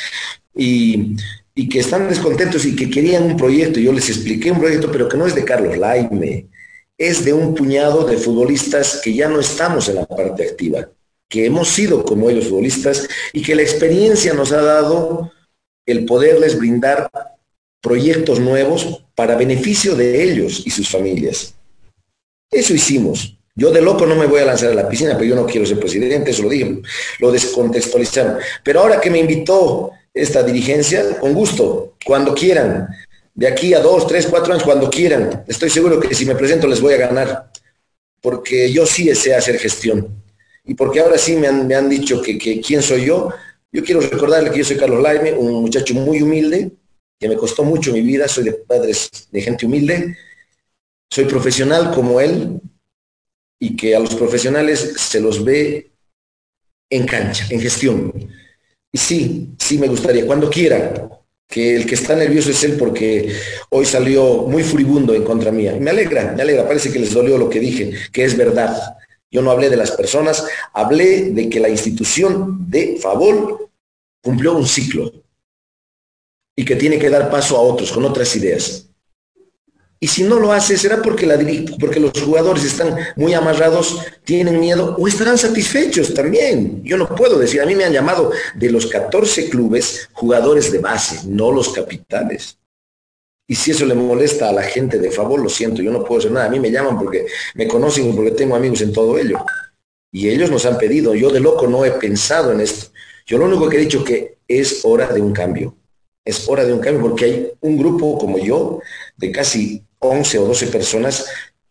Y, 0.55 1.17
y 1.57 1.69
que 1.69 1.81
están 1.81 2.09
descontentos 2.09 2.65
y 2.67 2.77
que 2.77 2.89
querían 2.89 3.25
un 3.25 3.37
proyecto. 3.37 3.81
Yo 3.81 3.93
les 3.93 4.09
expliqué 4.09 4.53
un 4.53 4.61
proyecto, 4.61 4.93
pero 4.93 5.09
que 5.09 5.17
no 5.17 5.27
es 5.27 5.35
de 5.35 5.45
Carlos 5.45 5.77
Laime, 5.77 6.47
es 6.97 7.25
de 7.25 7.33
un 7.33 7.53
puñado 7.53 8.05
de 8.05 8.17
futbolistas 8.17 9.01
que 9.03 9.13
ya 9.13 9.29
no 9.29 9.41
estamos 9.41 9.89
en 9.89 9.97
la 9.97 10.07
parte 10.07 10.45
activa, 10.45 10.89
que 11.29 11.47
hemos 11.47 11.69
sido 11.69 12.05
como 12.05 12.31
ellos 12.31 12.47
futbolistas 12.47 13.09
y 13.33 13.43
que 13.43 13.57
la 13.57 13.63
experiencia 13.63 14.35
nos 14.35 14.53
ha 14.53 14.63
dado 14.63 15.33
el 15.85 16.05
poderles 16.05 16.57
brindar 16.57 17.11
proyectos 17.87 18.41
nuevos 18.41 19.05
para 19.15 19.37
beneficio 19.37 19.95
de 19.95 20.25
ellos 20.25 20.65
y 20.67 20.71
sus 20.71 20.89
familias. 20.89 21.55
Eso 22.51 22.75
hicimos. 22.75 23.39
Yo 23.55 23.71
de 23.71 23.81
loco 23.81 24.05
no 24.07 24.17
me 24.17 24.27
voy 24.27 24.41
a 24.41 24.45
lanzar 24.45 24.71
a 24.71 24.75
la 24.75 24.89
piscina, 24.89 25.13
pero 25.17 25.31
yo 25.31 25.37
no 25.37 25.47
quiero 25.47 25.65
ser 25.65 25.79
presidente, 25.79 26.33
eso 26.33 26.43
lo 26.43 26.49
dije, 26.49 26.83
lo 27.21 27.31
descontextualizaron. 27.31 28.39
Pero 28.65 28.81
ahora 28.81 29.01
que 29.01 29.09
me 29.09 29.21
invitó 29.21 29.93
esta 30.13 30.43
dirigencia, 30.43 31.17
con 31.21 31.33
gusto, 31.33 31.95
cuando 32.05 32.35
quieran, 32.35 32.89
de 33.33 33.47
aquí 33.47 33.73
a 33.73 33.79
dos, 33.79 34.09
tres, 34.09 34.27
cuatro 34.27 34.53
años, 34.53 34.65
cuando 34.65 34.91
quieran, 34.91 35.45
estoy 35.47 35.71
seguro 35.71 36.01
que 36.01 36.13
si 36.13 36.27
me 36.27 36.35
presento 36.35 36.67
les 36.67 36.81
voy 36.81 36.95
a 36.95 36.99
ganar, 36.99 37.53
porque 38.21 38.73
yo 38.73 38.85
sí 38.85 39.15
sé 39.15 39.33
hacer 39.33 39.61
gestión. 39.61 40.09
Y 40.65 40.75
porque 40.75 40.99
ahora 40.99 41.19
sí 41.19 41.37
me 41.37 41.47
han, 41.47 41.89
dicho 41.89 42.21
que, 42.21 42.37
que, 42.37 42.61
quién 42.61 42.83
soy 42.83 43.05
yo, 43.05 43.31
yo 43.71 43.85
quiero 43.85 44.01
recordarle 44.01 44.51
que 44.51 44.59
yo 44.59 44.65
soy 44.65 44.77
Carlos 44.77 45.01
Laime, 45.01 45.35
un 45.35 45.63
muchacho 45.63 45.95
muy 45.95 46.21
humilde, 46.21 46.73
que 47.19 47.29
me 47.29 47.37
costó 47.37 47.65
mucho 47.65 47.93
mi 47.93 48.03
vida, 48.03 48.29
soy 48.29 48.45
de 48.45 48.53
padres 48.53 49.29
de 49.31 49.41
gente 49.41 49.67
humilde, 49.67 50.17
soy 51.11 51.25
profesional 51.25 51.93
como 51.95 52.21
él 52.21 52.61
y 53.59 53.77
que 53.77 53.97
a 53.97 54.01
los 54.01 54.15
profesionales 54.15 54.95
se 54.97 55.21
los 55.21 55.43
ve 55.43 55.93
en 56.91 57.07
cancha, 57.07 57.47
en 57.51 57.61
gestión. 57.61 58.13
Y 58.93 58.99
sí, 58.99 59.55
sí 59.59 59.79
me 59.79 59.89
gustaría, 59.89 60.27
cuando 60.27 60.51
quiera, 60.51 61.11
que 61.49 61.77
el 61.77 61.87
que 61.87 61.95
está 61.95 62.15
nervioso 62.17 62.51
es 62.51 62.63
él 62.65 62.77
porque 62.77 63.33
hoy 63.71 63.87
salió 63.87 64.43
muy 64.43 64.63
furibundo 64.63 65.15
en 65.15 65.25
contra 65.25 65.53
mía. 65.53 65.77
Me 65.79 65.91
alegra, 65.91 66.33
me 66.33 66.43
alegra, 66.43 66.67
parece 66.67 66.93
que 66.93 66.99
les 66.99 67.15
dolió 67.15 67.39
lo 67.39 67.49
que 67.49 67.61
dije, 67.61 67.93
que 68.13 68.25
es 68.25 68.37
verdad. 68.37 68.77
Yo 69.31 69.43
no 69.43 69.51
hablé 69.51 69.71
de 69.71 69.77
las 69.77 69.93
personas, 69.93 70.47
hablé 70.73 71.31
de 71.31 71.49
que 71.49 71.61
la 71.61 71.69
institución 71.69 72.69
de 72.69 72.99
Favol 73.01 73.69
cumplió 74.23 74.57
un 74.57 74.67
ciclo 74.67 75.13
y 76.57 76.65
que 76.65 76.75
tiene 76.75 76.99
que 76.99 77.11
dar 77.11 77.31
paso 77.31 77.57
a 77.57 77.61
otros 77.61 77.93
con 77.93 78.05
otras 78.05 78.35
ideas. 78.35 78.87
Y 79.99 80.09
si 80.09 80.25
no 80.25 80.39
lo 80.39 80.53
hace, 80.53 80.77
será 80.77 81.01
porque, 81.01 81.27
la, 81.27 81.39
porque 81.81 82.01
los 82.01 82.13
jugadores 82.23 82.65
están 82.65 82.97
muy 83.17 83.33
amarrados, 83.33 83.99
tienen 84.25 84.61
miedo 84.61 84.95
o 84.99 85.09
estarán 85.09 85.39
satisfechos 85.39 86.13
también. 86.13 86.83
Yo 86.85 86.99
no 86.99 87.09
puedo 87.09 87.39
decir, 87.39 87.63
a 87.63 87.67
mí 87.67 87.75
me 87.75 87.85
han 87.85 87.93
llamado 87.93 88.31
de 88.55 88.71
los 88.71 88.87
14 88.87 89.49
clubes 89.49 90.09
jugadores 90.13 90.71
de 90.71 90.79
base, 90.79 91.27
no 91.27 91.51
los 91.51 91.71
capitales. 91.71 92.59
Y 93.49 93.55
si 93.55 93.71
eso 93.71 93.87
le 93.87 93.95
molesta 93.95 94.49
a 94.49 94.53
la 94.53 94.63
gente 94.63 94.99
de 94.99 95.11
favor, 95.11 95.41
lo 95.41 95.49
siento, 95.49 95.81
yo 95.81 95.93
no 95.93 96.05
puedo 96.05 96.19
hacer 96.19 96.33
nada. 96.33 96.47
A 96.47 96.51
mí 96.51 96.61
me 96.61 96.71
llaman 96.71 96.99
porque 96.99 97.27
me 97.55 97.67
conocen 97.67 98.11
y 98.11 98.13
porque 98.13 98.33
tengo 98.33 98.57
amigos 98.57 98.83
en 98.83 98.93
todo 98.93 99.17
ello. 99.19 99.45
Y 100.13 100.29
ellos 100.29 100.51
nos 100.51 100.67
han 100.67 100.79
pedido, 100.79 101.15
yo 101.15 101.31
de 101.31 101.41
loco 101.41 101.67
no 101.67 101.85
he 101.85 101.93
pensado 101.93 102.53
en 102.53 102.61
esto. 102.61 102.91
Yo 103.25 103.39
lo 103.39 103.47
único 103.47 103.69
que 103.69 103.77
he 103.77 103.81
dicho 103.81 104.05
que 104.05 104.39
es 104.47 104.85
hora 104.85 105.09
de 105.09 105.21
un 105.21 105.33
cambio. 105.33 105.75
Es 106.27 106.47
hora 106.49 106.65
de 106.65 106.75
un 106.75 106.81
cambio 106.81 107.01
porque 107.01 107.25
hay 107.25 107.53
un 107.61 107.79
grupo 107.79 108.19
como 108.19 108.37
yo 108.37 108.81
de 109.17 109.33
casi 109.33 109.83
11 110.01 110.39
o 110.41 110.47
12 110.47 110.67
personas 110.67 111.25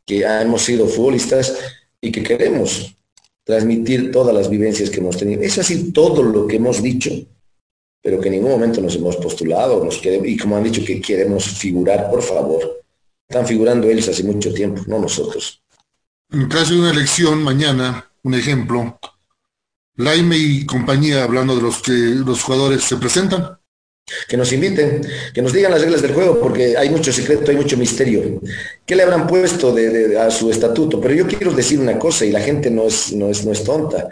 que 0.06 0.24
hemos 0.24 0.64
sido 0.64 0.88
futbolistas 0.88 1.56
y 2.02 2.12
que 2.12 2.24
queremos 2.24 2.96
transmitir 3.44 4.12
todas 4.12 4.34
las 4.34 4.50
vivencias 4.50 4.90
que 4.90 5.00
hemos 5.00 5.18
tenido. 5.18 5.44
Es 5.44 5.58
así 5.60 5.92
todo 5.92 6.24
lo 6.24 6.48
que 6.48 6.56
hemos 6.56 6.82
dicho, 6.82 7.12
pero 8.02 8.20
que 8.20 8.30
en 8.30 8.36
ningún 8.36 8.52
momento 8.52 8.82
nos 8.82 8.96
hemos 8.96 9.18
postulado, 9.18 9.84
nos 9.86 10.02
y 10.04 10.38
como 10.38 10.58
han 10.58 10.64
dicho 10.64 10.84
que 10.84 11.00
queremos 11.00 11.46
figurar, 11.46 12.10
por 12.10 12.24
favor. 12.24 12.84
Están 13.28 13.46
figurando 13.46 13.88
ellos 13.90 14.08
hace 14.08 14.24
mucho 14.24 14.54
tiempo, 14.54 14.82
no 14.88 15.00
nosotros. 15.00 15.62
En 16.32 16.48
caso 16.48 16.74
de 16.74 16.80
una 16.80 16.92
elección 16.92 17.44
mañana, 17.44 18.10
un 18.24 18.34
ejemplo, 18.34 19.00
Laime 19.98 20.38
y 20.38 20.66
compañía, 20.66 21.24
hablando 21.24 21.56
de 21.56 21.62
los 21.62 21.82
que 21.82 21.92
los 21.92 22.44
jugadores 22.44 22.84
se 22.84 22.98
presentan, 22.98 23.58
que 24.28 24.38
nos 24.38 24.52
inviten, 24.54 25.02
que 25.34 25.42
nos 25.42 25.52
digan 25.52 25.72
las 25.72 25.82
reglas 25.82 26.02
del 26.02 26.14
juego, 26.14 26.40
porque 26.40 26.78
hay 26.78 26.90
mucho 26.90 27.12
secreto, 27.12 27.50
hay 27.50 27.58
mucho 27.58 27.76
misterio. 27.76 28.40
¿Qué 28.86 28.96
le 28.96 29.04
habrán 29.04 29.26
puesto 29.26 29.76
a 30.20 30.30
su 30.30 30.52
estatuto? 30.52 31.02
Pero 31.02 31.16
yo 31.16 31.28
quiero 31.28 31.52
decir 31.52 31.80
una 31.80 31.98
cosa, 31.98 32.26
y 32.26 32.32
la 32.32 32.42
gente 32.42 32.70
no 32.70 32.86
es, 32.86 33.14
no 33.14 33.30
es, 33.30 33.46
no 33.46 33.52
es 33.52 33.64
tonta. 33.64 34.10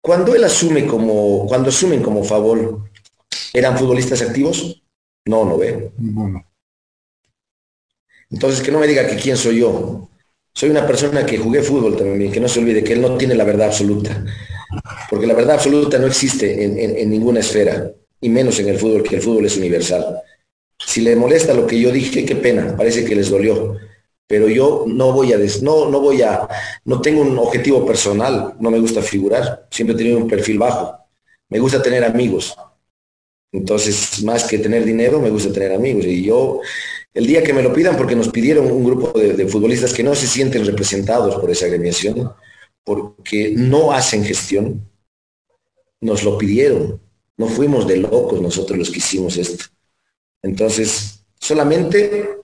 Cuando 0.00 0.34
él 0.34 0.44
asume 0.44 0.86
como, 0.86 1.46
cuando 1.46 1.70
asumen 1.70 2.02
como 2.02 2.22
favor, 2.22 2.90
¿eran 3.54 3.78
futbolistas 3.78 4.20
activos? 4.22 4.82
No, 5.24 5.44
no 5.44 5.56
ve. 5.56 5.90
Entonces, 8.30 8.60
que 8.60 8.70
no 8.70 8.78
me 8.78 8.86
diga 8.86 9.06
que 9.06 9.16
quién 9.16 9.36
soy 9.36 9.60
yo. 9.60 10.08
Soy 10.52 10.70
una 10.70 10.86
persona 10.86 11.24
que 11.24 11.38
jugué 11.38 11.62
fútbol 11.62 11.96
también, 11.96 12.30
que 12.30 12.40
no 12.40 12.48
se 12.48 12.60
olvide 12.60 12.84
que 12.84 12.92
él 12.92 13.02
no 13.02 13.16
tiene 13.16 13.34
la 13.34 13.44
verdad 13.44 13.68
absoluta. 13.68 14.24
Porque 15.10 15.26
la 15.26 15.34
verdad 15.34 15.56
absoluta 15.56 15.98
no 15.98 16.06
existe 16.06 16.62
en 17.02 17.10
ninguna 17.10 17.40
esfera 17.40 17.90
y 18.20 18.28
menos 18.28 18.58
en 18.58 18.68
el 18.68 18.78
fútbol, 18.78 19.02
que 19.02 19.16
el 19.16 19.22
fútbol 19.22 19.46
es 19.46 19.56
universal. 19.56 20.22
Si 20.78 21.00
le 21.00 21.16
molesta 21.16 21.54
lo 21.54 21.66
que 21.66 21.80
yo 21.80 21.90
dije, 21.90 22.24
qué 22.24 22.36
pena, 22.36 22.76
parece 22.76 23.04
que 23.04 23.14
les 23.14 23.30
dolió. 23.30 23.76
Pero 24.26 24.48
yo 24.48 24.84
no 24.86 25.12
voy 25.12 25.32
a, 25.32 25.38
no, 25.62 25.88
no 25.88 26.00
voy 26.00 26.22
a, 26.22 26.48
no 26.84 27.00
tengo 27.00 27.22
un 27.22 27.38
objetivo 27.38 27.86
personal, 27.86 28.54
no 28.58 28.70
me 28.70 28.80
gusta 28.80 29.00
figurar, 29.00 29.68
siempre 29.70 29.94
he 29.94 29.98
tenido 29.98 30.18
un 30.18 30.28
perfil 30.28 30.58
bajo. 30.58 30.98
Me 31.48 31.60
gusta 31.60 31.80
tener 31.82 32.04
amigos. 32.04 32.56
Entonces, 33.52 34.22
más 34.24 34.44
que 34.44 34.58
tener 34.58 34.84
dinero, 34.84 35.20
me 35.20 35.30
gusta 35.30 35.52
tener 35.52 35.72
amigos. 35.72 36.04
Y 36.06 36.24
yo, 36.24 36.60
el 37.14 37.26
día 37.26 37.42
que 37.42 37.52
me 37.52 37.62
lo 37.62 37.72
pidan, 37.72 37.96
porque 37.96 38.16
nos 38.16 38.28
pidieron 38.28 38.70
un 38.70 38.84
grupo 38.84 39.16
de, 39.16 39.34
de 39.34 39.46
futbolistas 39.46 39.94
que 39.94 40.02
no 40.02 40.14
se 40.14 40.26
sienten 40.26 40.66
representados 40.66 41.36
por 41.36 41.50
esa 41.50 41.66
agremiación, 41.66 42.32
porque 42.84 43.52
no 43.56 43.92
hacen 43.92 44.24
gestión, 44.24 44.90
nos 46.00 46.24
lo 46.24 46.36
pidieron 46.36 47.00
no 47.36 47.46
fuimos 47.46 47.86
de 47.86 47.98
locos 47.98 48.40
nosotros 48.40 48.78
los 48.78 48.90
que 48.90 48.98
hicimos 48.98 49.36
esto. 49.36 49.64
Entonces, 50.42 51.24
solamente 51.38 52.36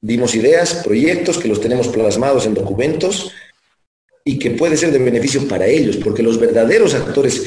dimos 0.00 0.34
ideas, 0.34 0.74
proyectos 0.84 1.38
que 1.38 1.48
los 1.48 1.60
tenemos 1.60 1.88
plasmados 1.88 2.46
en 2.46 2.54
documentos 2.54 3.32
y 4.24 4.38
que 4.38 4.52
puede 4.52 4.76
ser 4.76 4.92
de 4.92 4.98
beneficio 4.98 5.46
para 5.48 5.66
ellos, 5.66 5.96
porque 5.96 6.22
los 6.22 6.38
verdaderos 6.38 6.94
actores 6.94 7.44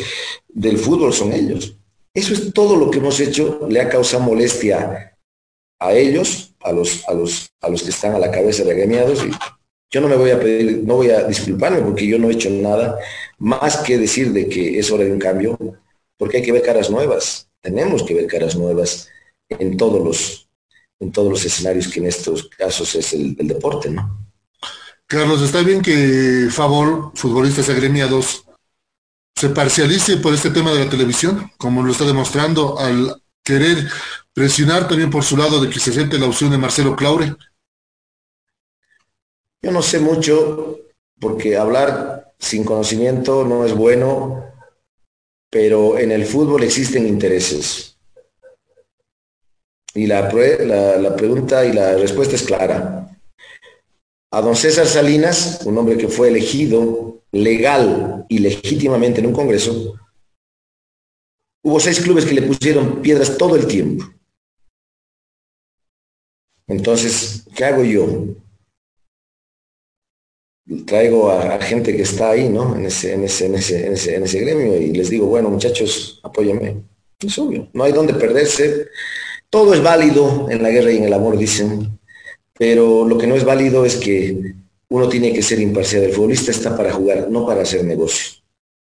del 0.48 0.78
fútbol 0.78 1.13
son 1.13 1.32
ellos. 1.32 1.75
Eso 2.13 2.34
es 2.34 2.54
todo 2.54 2.75
lo 2.75 2.92
que 2.92 3.00
hemos 3.00 3.20
hecho, 3.20 3.68
le 3.70 3.82
ha 3.82 3.90
causado 3.90 4.24
molestia 4.24 5.18
a 5.80 5.94
ellos, 5.94 6.54
a 6.62 6.72
los, 6.72 7.08
a 7.08 7.13
los, 7.13 7.50
a 7.62 7.70
los 7.70 7.84
que 7.84 7.90
están 7.90 8.16
a 8.16 8.20
la 8.20 8.32
cabeza 8.32 8.63
de 8.63 8.72
agremiados, 8.72 9.24
y 9.25 9.32
yo 9.90 10.02
no 10.02 10.08
me 10.08 10.16
voy 10.16 10.32
a 10.32 10.40
pedir, 10.40 10.84
no 10.84 10.96
voy 10.96 11.10
a 11.10 11.24
disculparme 11.24 11.82
porque 11.82 12.08
yo 12.08 12.18
no 12.18 12.30
he 12.30 12.34
hecho 12.34 12.50
nada 12.50 12.98
más 13.38 13.78
que 13.78 13.98
decir 13.98 14.32
de 14.32 14.48
que 14.48 14.80
es 14.80 14.92
hora 14.92 15.04
de 15.04 15.12
un 15.12 15.20
cambio, 15.20 15.58
porque 16.24 16.38
hay 16.38 16.44
que 16.44 16.53
ver 16.53 16.62
caras 16.62 16.89
nuevas, 16.89 17.50
tenemos 17.60 18.01
que 18.01 18.13
ver 18.13 18.27
caras 18.27 18.56
nuevas 18.56 19.10
en 19.50 19.75
todos 19.75 20.01
los, 20.01 20.50
en 21.01 21.12
todos 21.12 21.30
los 21.30 21.44
escenarios 21.44 21.89
que 21.89 22.00
en 22.00 22.06
estos 22.06 22.48
casos 22.48 22.96
es 22.96 23.12
el, 23.12 23.36
deporte, 23.36 23.89
¿no? 23.89 24.32
Carlos, 25.06 25.42
está 25.42 25.62
bien 25.63 25.82
que 25.82 26.48
Favor, 26.50 27.12
futbolistas 27.13 27.68
agremiados, 27.68 28.46
se 29.36 29.50
parcialice 29.50 30.15
por 30.15 30.34
este 30.34 30.50
tema 30.50 30.72
de 30.72 30.86
la 30.86 30.89
televisión, 30.89 31.51
como 31.58 31.84
lo 31.84 31.92
está 31.92 32.06
demostrando 32.06 32.80
al 32.80 33.22
querer 33.44 33.89
presionar 34.32 34.88
también 34.88 35.10
por 35.10 35.25
su 35.25 35.36
lado 35.36 35.60
de 35.60 35.70
que 35.70 35.82
se 35.82 35.92
siente 35.92 36.18
la 36.18 36.27
opción 36.27 36.51
de 36.51 36.58
Marcelo 36.58 36.96
Claure. 36.96 37.36
Yo 39.62 39.72
no 39.72 39.82
sé 39.82 40.00
mucho, 40.00 40.80
porque 41.20 41.58
hablar 41.58 42.34
sin 42.39 42.63
conocimiento 42.63 43.44
no 43.44 43.65
es 43.65 43.75
bueno, 43.75 44.52
pero 45.53 46.00
en 46.00 46.12
el 46.12 46.25
fútbol 46.25 46.63
existen 46.63 47.07
intereses. 47.07 47.95
Y 49.93 50.07
la, 50.07 50.27
pregunta 50.27 51.63
y 51.63 51.74
la 51.74 51.95
respuesta 51.95 52.36
es 52.36 52.41
clara. 52.41 53.15
A 54.31 54.41
don 54.41 54.55
César 54.55 54.88
Salinas, 54.88 55.62
un 55.65 55.77
hombre 55.77 55.95
que 55.95 56.07
fue 56.07 56.29
elegido 56.29 57.22
legal 57.31 58.25
y 58.29 58.39
legítimamente 58.39 59.19
en 59.19 59.27
un 59.27 59.33
congreso, 59.33 59.93
hubo 61.63 61.79
seis 61.79 62.01
clubes 62.01 62.25
que 62.25 62.33
le 62.33 62.41
pusieron 62.41 63.03
piedras 63.03 63.38
todo 63.38 63.55
el 63.55 63.67
tiempo. 63.67 64.05
Entonces, 66.65 67.45
¿qué 67.55 67.65
hago 67.65 67.83
yo? 67.83 68.07
Traigo 70.86 71.32
a, 71.32 71.60
gente 71.62 71.96
que 71.96 72.03
está 72.03 72.32
ahí, 72.32 72.50
¿no? 72.50 72.75
En 72.75 72.86
ese, 72.86 73.13
en 73.13 73.24
ese, 73.24 73.46
en 73.46 73.55
ese, 73.55 73.88
en 73.88 73.93
ese, 73.93 74.15
en 74.15 74.24
ese 74.24 74.39
gremio 74.39 74.77
y 74.77 74.91
les 74.93 75.10
digo, 75.10 75.27
bueno, 75.27 75.50
muchachos, 75.50 76.20
apóyame. 76.24 76.84
Es 77.20 77.38
obvio, 77.38 77.70
no 77.74 77.84
hay 77.84 77.91
donde 77.91 78.13
perderse. 78.13 78.88
Todo 79.50 79.74
es 79.74 79.82
válido 79.82 80.48
en 80.50 80.63
la 80.63 80.70
guerra 80.70 80.91
y 80.91 80.98
en 80.98 81.03
el 81.05 81.13
amor, 81.13 81.38
dicen, 81.38 82.00
pero 82.58 83.08
lo 83.08 83.17
que 83.17 83.27
no 83.27 83.36
es 83.36 83.43
válido 83.43 83.86
es 83.86 83.98
que 83.98 84.55
uno 84.89 85.10
tiene 85.10 85.34
que 85.34 85.41
ser 85.41 85.60
imparcial. 85.60 86.03
El 86.03 86.12
futbolista 86.12 86.51
está 86.51 86.75
para 86.75 86.91
jugar, 86.91 87.29
no 87.29 87.46
para 87.46 87.62
hacer 87.62 87.84
negocio. 87.84 88.41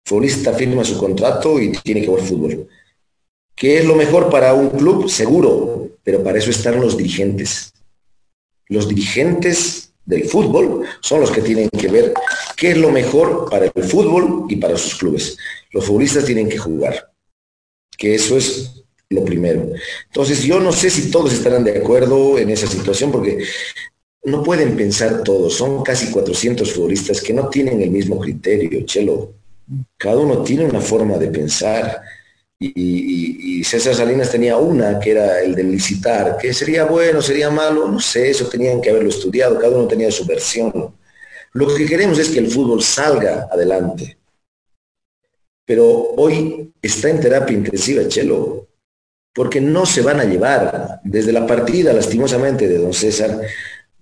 El 0.06 0.10
futbolista 0.10 0.54
firma 0.54 0.84
su 0.84 0.98
contrato 0.98 1.60
y 1.60 1.72
tiene 1.72 2.02
que 2.02 2.08
jugar 2.08 2.24
fútbol. 2.24 2.68
¿Qué 3.56 3.80
es 3.80 3.86
lo 3.86 3.96
mejor 3.96 4.30
para 4.30 4.54
un 4.54 4.70
club? 4.70 5.10
Seguro, 5.10 5.90
pero 6.04 6.24
para 6.24 6.38
eso 6.38 6.52
están 6.52 6.80
los 6.80 6.96
dirigentes. 6.96 7.74
Los 8.68 8.88
dirigentes 8.88 9.87
del 10.08 10.24
fútbol 10.24 10.86
son 11.02 11.22
los 11.22 11.30
que 11.30 11.42
tienen 11.42 11.70
que 11.70 11.90
ver 11.90 12.14
qué 12.56 12.72
es 12.72 12.78
lo 12.78 12.92
mejor 12.92 13.50
para 13.52 13.66
el 13.66 13.84
fútbol 13.84 14.46
y 14.50 14.56
para 14.56 14.78
sus 14.78 14.96
clubes. 14.96 15.38
Los 15.72 15.86
futbolistas 15.86 16.26
tienen 16.26 16.50
que 16.50 16.58
jugar, 16.58 17.12
que 17.98 18.16
eso 18.16 18.38
es 18.38 18.84
lo 19.10 19.24
primero. 19.26 19.70
Entonces 20.06 20.44
yo 20.44 20.60
no 20.60 20.72
sé 20.72 20.90
si 20.90 21.12
todos 21.12 21.34
estarán 21.34 21.64
de 21.66 21.78
acuerdo 21.78 22.40
en 22.40 22.50
esa 22.50 22.68
situación 22.68 23.12
porque 23.12 23.44
no 24.24 24.44
pueden 24.44 24.76
pensar 24.78 25.24
todos, 25.24 25.54
son 25.54 25.84
casi 25.84 26.10
400 26.10 26.72
futbolistas 26.72 27.22
que 27.22 27.34
no 27.34 27.50
tienen 27.50 27.82
el 27.82 27.92
mismo 27.92 28.18
criterio, 28.20 28.86
Chelo. 28.86 29.34
Cada 29.98 30.18
uno 30.18 30.42
tiene 30.42 30.64
una 30.64 30.80
forma 30.80 31.18
de 31.18 31.28
pensar 31.28 32.02
y, 32.60 33.64
César 33.64 33.96
Salinas 33.96 34.32
tenía 34.32 34.58
una, 34.58 35.00
que 35.00 35.12
era 35.12 35.42
el 35.42 35.54
de 35.54 35.64
licitar, 35.64 36.38
que 36.38 36.54
sería 36.54 36.86
bueno, 36.86 37.22
sería 37.22 37.50
malo, 37.50 37.88
no 37.88 38.00
sé, 38.00 38.30
eso 38.30 38.48
tenían 38.48 38.82
que 38.82 38.90
haberlo 38.90 39.10
estudiado, 39.10 39.60
cada 39.60 39.78
uno 39.78 39.88
tenía 39.88 40.12
su 40.12 40.26
versión. 40.26 40.96
Lo 41.54 41.76
que 41.76 41.86
queremos 41.86 42.18
es 42.20 42.30
que 42.30 42.40
el 42.40 42.48
fútbol 42.48 42.82
salga 42.82 43.48
adelante. 43.52 44.18
Pero 45.66 46.14
hoy 46.16 46.72
está 46.82 47.10
en 47.10 47.20
terapia 47.20 47.58
intensiva, 47.58 48.08
Chelo, 48.08 48.68
porque 49.34 49.60
no 49.60 49.86
se 49.86 50.02
van 50.02 50.20
a 50.20 50.24
llevar. 50.24 51.02
Desde 51.04 51.34
la 51.34 51.46
partida, 51.46 51.92
lastimosamente, 51.94 52.68
de 52.68 52.78
don 52.78 52.94
César, 52.94 53.42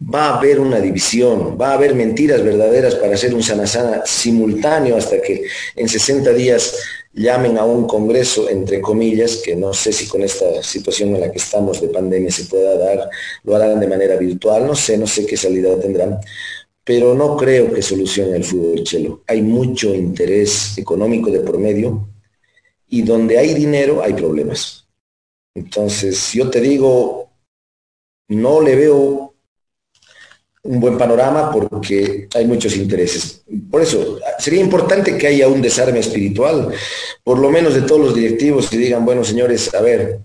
va 0.02 0.28
a 0.28 0.38
haber 0.38 0.60
una 0.60 0.80
división, 0.80 1.58
va 1.60 1.72
a 1.72 1.74
haber 1.74 1.96
mentiras 1.96 2.44
verdaderas 2.44 2.96
para 2.96 3.16
hacer 3.16 3.34
un 3.34 3.42
sana 3.42 3.66
simultáneo 4.06 4.98
hasta 4.98 5.22
que 5.22 5.46
en 5.76 5.90
60 5.90 6.32
días 6.34 6.76
llamen 7.16 7.58
a 7.58 7.64
un 7.64 7.88
congreso, 7.88 8.50
entre 8.50 8.82
comillas, 8.82 9.38
que 9.38 9.56
no 9.56 9.74
sé 9.74 9.94
si 9.94 10.08
con 10.08 10.22
esta 10.22 10.62
situación 10.62 11.16
en 11.16 11.22
la 11.22 11.32
que 11.32 11.38
estamos 11.38 11.82
de 11.82 11.88
pandemia 11.88 12.30
se 12.30 12.46
pueda 12.46 12.78
dar, 12.78 13.10
lo 13.44 13.56
harán 13.56 13.80
de 13.80 13.88
manera 13.88 14.18
virtual, 14.18 14.68
no 14.68 14.76
sé, 14.76 14.98
no 14.98 15.08
sé 15.08 15.26
qué 15.26 15.38
salida 15.38 15.80
tendrán, 15.80 16.20
pero 16.84 17.16
no 17.16 17.38
creo 17.38 17.74
que 17.74 17.82
solucione 17.82 18.36
el 18.36 18.44
fútbol 18.44 18.84
chelo. 18.84 19.24
Hay 19.28 19.42
mucho 19.42 19.96
interés 19.96 20.78
económico 20.78 21.32
de 21.32 21.40
promedio 21.40 22.08
y 22.90 23.02
donde 23.02 23.38
hay 23.38 23.54
dinero 23.54 24.04
hay 24.04 24.14
problemas. 24.14 24.86
Entonces, 25.56 26.34
yo 26.34 26.50
te 26.50 26.60
digo, 26.60 27.30
no 28.28 28.60
le 28.60 28.76
veo 28.76 29.35
un 30.66 30.80
buen 30.80 30.98
panorama 30.98 31.52
porque 31.52 32.28
hay 32.34 32.46
muchos 32.46 32.76
intereses. 32.76 33.44
Por 33.70 33.82
eso, 33.82 34.20
sería 34.40 34.62
importante 34.62 35.18
que 35.18 35.28
haya 35.28 35.48
un 35.48 35.62
desarme 35.62 36.00
espiritual, 36.00 36.74
por 37.24 37.38
lo 37.40 37.50
menos 37.50 37.76
de 37.76 37.82
todos 37.84 38.02
los 38.02 38.16
directivos, 38.16 38.70
que 38.70 38.78
digan, 38.78 39.06
bueno, 39.06 39.24
señores, 39.24 39.74
a 39.76 39.82
ver, 39.82 40.20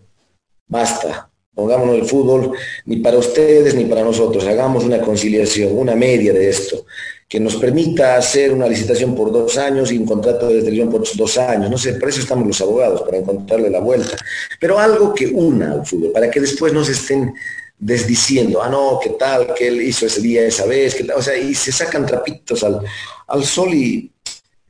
basta, 0.66 1.30
pongámonos 1.54 1.96
el 1.96 2.06
fútbol, 2.06 2.52
ni 2.86 2.96
para 2.96 3.18
ustedes 3.18 3.74
ni 3.74 3.84
para 3.84 4.02
nosotros, 4.02 4.46
hagamos 4.46 4.84
una 4.84 5.00
conciliación, 5.02 5.76
una 5.76 5.94
media 5.94 6.32
de 6.32 6.48
esto, 6.48 6.86
que 7.28 7.38
nos 7.38 7.56
permita 7.56 8.16
hacer 8.16 8.50
una 8.52 8.66
licitación 8.66 9.14
por 9.14 9.30
dos 9.30 9.58
años 9.58 9.92
y 9.92 9.98
un 9.98 10.06
contrato 10.06 10.48
de 10.48 10.60
televisión 10.60 10.90
por 10.90 11.04
dos 11.16 11.38
años. 11.38 11.70
No 11.70 11.78
sé, 11.78 11.92
por 11.92 12.08
eso 12.08 12.20
estamos 12.20 12.46
los 12.46 12.60
abogados, 12.60 13.02
para 13.02 13.18
encontrarle 13.18 13.70
la 13.70 13.78
vuelta. 13.78 14.16
Pero 14.58 14.78
algo 14.78 15.14
que 15.14 15.26
una 15.26 15.72
al 15.72 15.86
fútbol, 15.86 16.12
para 16.12 16.30
que 16.30 16.40
después 16.40 16.72
no 16.72 16.82
se 16.82 16.92
estén 16.92 17.32
desdiciendo, 17.80 18.62
ah, 18.62 18.68
no, 18.68 19.00
qué 19.02 19.10
tal, 19.10 19.54
que 19.54 19.68
él 19.68 19.80
hizo 19.80 20.04
ese 20.04 20.20
día 20.20 20.42
esa 20.42 20.66
vez, 20.66 20.94
qué 20.94 21.10
o 21.12 21.22
sea, 21.22 21.36
y 21.36 21.54
se 21.54 21.72
sacan 21.72 22.04
trapitos 22.04 22.62
al, 22.62 22.82
al 23.26 23.44
sol 23.44 23.72
y, 23.72 24.12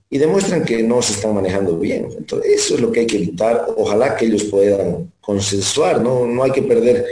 y 0.08 0.18
demuestran 0.18 0.64
que 0.64 0.82
no 0.82 1.02
se 1.02 1.14
están 1.14 1.34
manejando 1.34 1.76
bien. 1.76 2.08
Entonces, 2.16 2.52
eso 2.52 2.76
es 2.76 2.80
lo 2.80 2.92
que 2.92 3.00
hay 3.00 3.06
que 3.06 3.16
evitar. 3.16 3.66
Ojalá 3.76 4.16
que 4.16 4.26
ellos 4.26 4.44
puedan 4.44 5.12
consensuar, 5.20 6.00
¿no? 6.00 6.24
No 6.24 6.44
hay 6.44 6.52
que 6.52 6.62
perder 6.62 7.04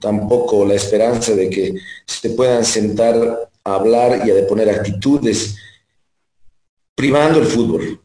tampoco 0.00 0.66
la 0.66 0.74
esperanza 0.74 1.34
de 1.34 1.48
que 1.48 1.74
se 2.04 2.30
puedan 2.30 2.64
sentar 2.64 3.48
a 3.62 3.74
hablar 3.74 4.26
y 4.26 4.30
a 4.30 4.34
deponer 4.34 4.68
actitudes 4.68 5.56
privando 6.96 7.38
el 7.38 7.46
fútbol. 7.46 8.00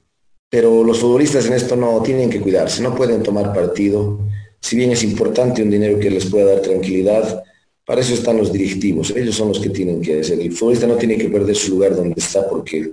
Pero 0.50 0.84
los 0.84 1.00
futbolistas 1.00 1.46
en 1.48 1.54
esto 1.54 1.76
no 1.76 2.02
tienen 2.02 2.30
que 2.30 2.42
cuidarse, 2.42 2.82
no 2.82 2.96
pueden 2.96 3.22
tomar 3.24 3.54
partido 3.54 4.20
si 4.62 4.76
bien 4.76 4.92
es 4.92 5.04
importante 5.04 5.64
un 5.64 5.72
dinero 5.72 6.00
que 6.00 6.10
les 6.10 6.26
pueda 6.26 6.54
dar 6.54 6.62
tranquilidad, 6.62 7.44
para 7.86 8.02
eso 8.02 8.14
están 8.14 8.38
los 8.38 8.54
directivos, 8.54 9.12
ellos 9.16 9.36
son 9.36 9.48
los 9.50 9.60
que 9.60 9.70
tienen 9.70 10.02
que 10.02 10.20
hacer. 10.20 10.40
El 10.40 10.52
futbolista 10.52 10.86
no 10.86 10.96
tiene 10.96 11.18
que 11.18 11.30
perder 11.30 11.56
su 11.56 11.72
lugar 11.72 11.96
donde 11.96 12.16
está 12.18 12.48
porque 12.48 12.92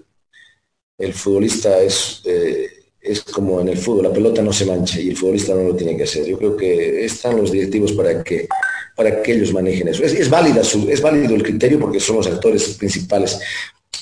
el 0.98 1.12
futbolista 1.12 1.82
es, 1.82 2.22
eh, 2.24 2.68
es 3.00 3.22
como 3.22 3.60
en 3.60 3.68
el 3.68 3.76
fútbol, 3.76 4.04
la 4.04 4.12
pelota 4.12 4.40
no 4.42 4.52
se 4.52 4.64
mancha 4.64 4.98
y 4.98 5.10
el 5.10 5.16
futbolista 5.16 5.54
no 5.54 5.64
lo 5.64 5.76
tiene 5.76 5.96
que 5.96 6.04
hacer. 6.04 6.24
Yo 6.24 6.38
creo 6.38 6.56
que 6.56 7.04
están 7.04 7.36
los 7.36 7.52
directivos 7.52 7.92
para 7.92 8.24
que, 8.24 8.48
para 8.96 9.22
que 9.22 9.32
ellos 9.32 9.52
manejen 9.52 9.88
eso. 9.88 10.02
Es, 10.02 10.14
es, 10.14 10.28
su, 10.66 10.88
es 10.88 11.02
válido 11.02 11.34
el 11.34 11.42
criterio 11.42 11.78
porque 11.78 12.00
son 12.00 12.16
los 12.16 12.26
actores 12.26 12.76
principales, 12.78 13.38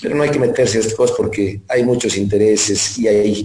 pero 0.01 0.15
no 0.15 0.23
hay 0.23 0.31
que 0.31 0.39
meterse 0.39 0.79
a 0.79 0.81
estas 0.81 0.95
cosas 0.95 1.17
porque 1.17 1.61
hay 1.69 1.83
muchos 1.83 2.17
intereses 2.17 2.99
y 2.99 3.09
hay 3.09 3.45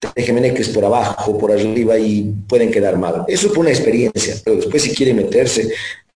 es 0.00 0.68
por 0.68 0.84
abajo, 0.84 1.38
por 1.38 1.52
arriba 1.52 1.98
y 1.98 2.32
pueden 2.48 2.70
quedar 2.70 2.98
mal. 2.98 3.24
Eso 3.26 3.48
fue 3.48 3.60
una 3.60 3.70
experiencia, 3.70 4.36
pero 4.44 4.56
después 4.56 4.82
si 4.82 4.94
quieren 4.94 5.16
meterse, 5.16 5.70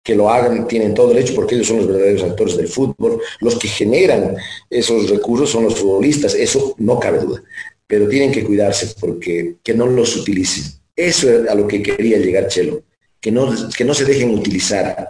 que 0.02 0.14
lo 0.14 0.30
hagan, 0.30 0.66
tienen 0.66 0.94
todo 0.94 1.08
derecho 1.08 1.34
porque 1.34 1.54
ellos 1.54 1.68
son 1.68 1.78
los 1.78 1.86
verdaderos 1.86 2.22
actores 2.22 2.56
del 2.56 2.68
fútbol. 2.68 3.20
Los 3.40 3.58
que 3.58 3.68
generan 3.68 4.36
esos 4.68 5.10
recursos 5.10 5.50
son 5.50 5.64
los 5.64 5.76
futbolistas, 5.76 6.34
eso 6.34 6.74
no 6.78 6.98
cabe 6.98 7.20
duda. 7.20 7.42
Pero 7.86 8.08
tienen 8.08 8.32
que 8.32 8.44
cuidarse 8.44 8.94
porque 8.98 9.56
que 9.62 9.74
no 9.74 9.86
los 9.86 10.16
utilicen. 10.16 10.64
Eso 10.96 11.30
es 11.30 11.48
a 11.48 11.54
lo 11.54 11.66
que 11.66 11.82
quería 11.82 12.18
llegar 12.18 12.48
Chelo, 12.48 12.82
que 13.20 13.30
no, 13.30 13.52
que 13.76 13.84
no 13.84 13.94
se 13.94 14.04
dejen 14.04 14.30
utilizar. 14.30 15.08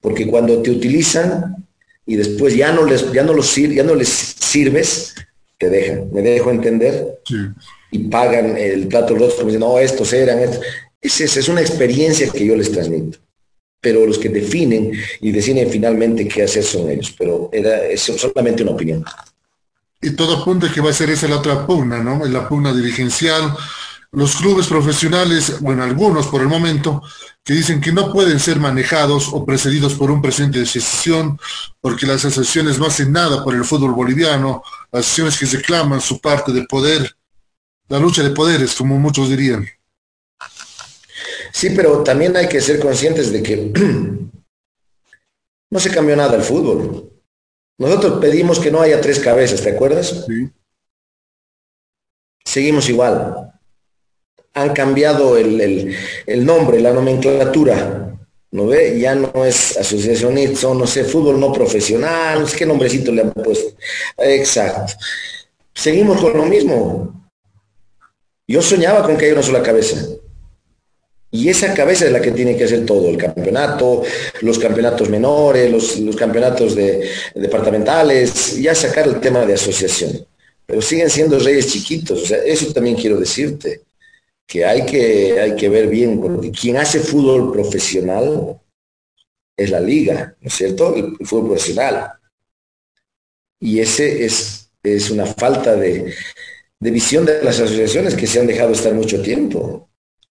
Porque 0.00 0.26
cuando 0.26 0.62
te 0.62 0.70
utilizan 0.70 1.66
y 2.06 2.16
después 2.16 2.54
ya 2.54 2.72
no 2.72 2.84
les, 2.84 3.10
ya 3.12 3.24
no 3.24 3.32
los, 3.32 3.54
ya 3.56 3.82
no 3.82 3.94
les 3.94 4.08
sirves, 4.08 5.14
te 5.58 5.68
dejan. 5.68 6.12
¿Me 6.12 6.22
dejo 6.22 6.50
entender? 6.50 7.18
Sí 7.24 7.36
y 7.90 8.00
pagan 8.00 8.56
el 8.56 8.86
plato 8.88 9.14
roto 9.14 9.36
como 9.36 9.48
dicen, 9.48 9.60
no, 9.60 9.78
estos 9.78 10.12
eran, 10.12 10.38
estos. 10.40 10.60
Es, 11.00 11.20
es 11.20 11.48
una 11.48 11.60
experiencia 11.60 12.28
que 12.30 12.44
yo 12.44 12.56
les 12.56 12.72
transmito. 12.72 13.18
Pero 13.80 14.04
los 14.04 14.18
que 14.18 14.28
definen 14.28 14.92
y 15.20 15.30
deciden 15.30 15.70
finalmente 15.70 16.26
qué 16.26 16.42
hacer 16.42 16.64
son 16.64 16.90
ellos. 16.90 17.14
Pero 17.16 17.48
era 17.52 17.86
es 17.86 18.00
solamente 18.02 18.62
una 18.62 18.72
opinión. 18.72 19.04
Y 20.00 20.10
todo 20.10 20.38
apunta 20.38 20.72
que 20.72 20.80
va 20.80 20.90
a 20.90 20.94
ser 20.94 21.10
esa 21.10 21.28
la 21.28 21.38
otra 21.38 21.66
pugna, 21.66 22.02
¿no? 22.02 22.24
La 22.26 22.48
pugna 22.48 22.74
dirigencial. 22.74 23.54
Los 24.10 24.36
clubes 24.36 24.66
profesionales, 24.66 25.60
bueno, 25.60 25.82
algunos 25.82 26.28
por 26.28 26.40
el 26.40 26.48
momento, 26.48 27.02
que 27.44 27.52
dicen 27.52 27.80
que 27.80 27.92
no 27.92 28.10
pueden 28.10 28.40
ser 28.40 28.58
manejados 28.58 29.28
o 29.32 29.44
precedidos 29.44 29.94
por 29.94 30.10
un 30.10 30.22
presidente 30.22 30.58
de 30.58 30.64
asociación, 30.64 31.38
porque 31.80 32.06
las 32.06 32.24
asociaciones 32.24 32.78
no 32.78 32.86
hacen 32.86 33.12
nada 33.12 33.44
por 33.44 33.54
el 33.54 33.64
fútbol 33.64 33.92
boliviano, 33.92 34.62
las 34.90 35.04
asociaciones 35.04 35.38
que 35.38 35.58
reclaman 35.58 36.00
su 36.00 36.20
parte 36.20 36.52
de 36.52 36.64
poder 36.64 37.17
la 37.88 37.98
lucha 37.98 38.22
de 38.22 38.30
poderes, 38.30 38.74
como 38.74 38.98
muchos 38.98 39.28
dirían. 39.28 39.66
Sí, 41.52 41.70
pero 41.70 42.02
también 42.02 42.36
hay 42.36 42.48
que 42.48 42.60
ser 42.60 42.78
conscientes 42.78 43.32
de 43.32 43.42
que 43.42 43.72
no 45.70 45.80
se 45.80 45.90
cambió 45.90 46.14
nada 46.16 46.36
el 46.36 46.42
fútbol. 46.42 47.10
Nosotros 47.78 48.20
pedimos 48.20 48.58
que 48.58 48.70
no 48.70 48.80
haya 48.80 49.00
tres 49.00 49.20
cabezas, 49.20 49.62
¿te 49.62 49.70
acuerdas? 49.70 50.24
Sí. 50.26 50.50
Seguimos 52.44 52.88
igual. 52.88 53.52
Han 54.54 54.72
cambiado 54.72 55.36
el, 55.36 55.96
el 56.26 56.44
nombre, 56.44 56.80
la 56.80 56.92
nomenclatura. 56.92 58.04
¿No 58.50 58.66
ve? 58.66 58.98
Ya 58.98 59.14
no 59.14 59.44
es 59.44 59.76
asociación 59.76 60.38
ITSO, 60.38 60.74
no 60.74 60.86
sé, 60.86 61.04
fútbol 61.04 61.38
no 61.38 61.52
profesional, 61.52 62.40
no 62.40 62.46
sé 62.46 62.56
qué 62.56 62.66
nombrecito 62.66 63.12
le 63.12 63.22
han 63.22 63.32
puesto. 63.32 63.76
Exacto. 64.16 64.94
Seguimos 65.74 66.20
con 66.20 66.36
lo 66.36 66.46
mismo. 66.46 67.27
Yo 68.48 68.62
soñaba 68.62 69.04
con 69.04 69.18
que 69.18 69.26
haya 69.26 69.34
una 69.34 69.42
sola 69.42 69.62
cabeza. 69.62 70.06
Y 71.30 71.50
esa 71.50 71.74
cabeza 71.74 72.06
es 72.06 72.12
la 72.12 72.22
que 72.22 72.30
tiene 72.30 72.56
que 72.56 72.64
hacer 72.64 72.86
todo, 72.86 73.10
el 73.10 73.18
campeonato, 73.18 74.02
los 74.40 74.58
campeonatos 74.58 75.10
menores, 75.10 76.00
los, 76.00 76.16
campeonatos 76.16 76.74
de, 76.74 77.10
departamentales, 77.34 78.56
ya 78.56 78.74
sacar 78.74 79.06
el 79.06 79.20
tema 79.20 79.44
de 79.44 79.52
asociación. 79.52 80.26
Pero 80.64 80.80
siguen 80.80 81.10
siendo 81.10 81.38
reyes 81.38 81.70
chiquitos, 81.70 82.22
o 82.22 82.26
sea, 82.26 82.38
eso 82.38 82.72
también 82.72 82.96
quiero 82.96 83.18
decirte, 83.18 83.82
que 84.46 84.64
hay 84.64 84.86
que, 84.86 85.38
hay 85.38 85.54
que 85.54 85.68
ver 85.68 85.88
bien, 85.88 86.18
porque 86.18 86.50
quien 86.50 86.78
hace 86.78 87.00
fútbol 87.00 87.52
profesional 87.52 88.58
es 89.54 89.70
la 89.70 89.80
liga, 89.80 90.34
¿no 90.40 90.48
es 90.48 90.54
cierto? 90.54 90.94
El, 90.94 91.14
fútbol 91.26 91.48
profesional. 91.48 92.12
Y 93.60 93.80
ese 93.80 94.24
es, 94.24 94.70
es 94.82 95.10
una 95.10 95.26
falta 95.26 95.76
de, 95.76 96.14
de 96.80 96.90
visión 96.90 97.24
de 97.24 97.42
las 97.42 97.60
asociaciones 97.60 98.14
que 98.14 98.26
se 98.26 98.40
han 98.40 98.46
dejado 98.46 98.72
estar 98.72 98.94
mucho 98.94 99.20
tiempo 99.20 99.88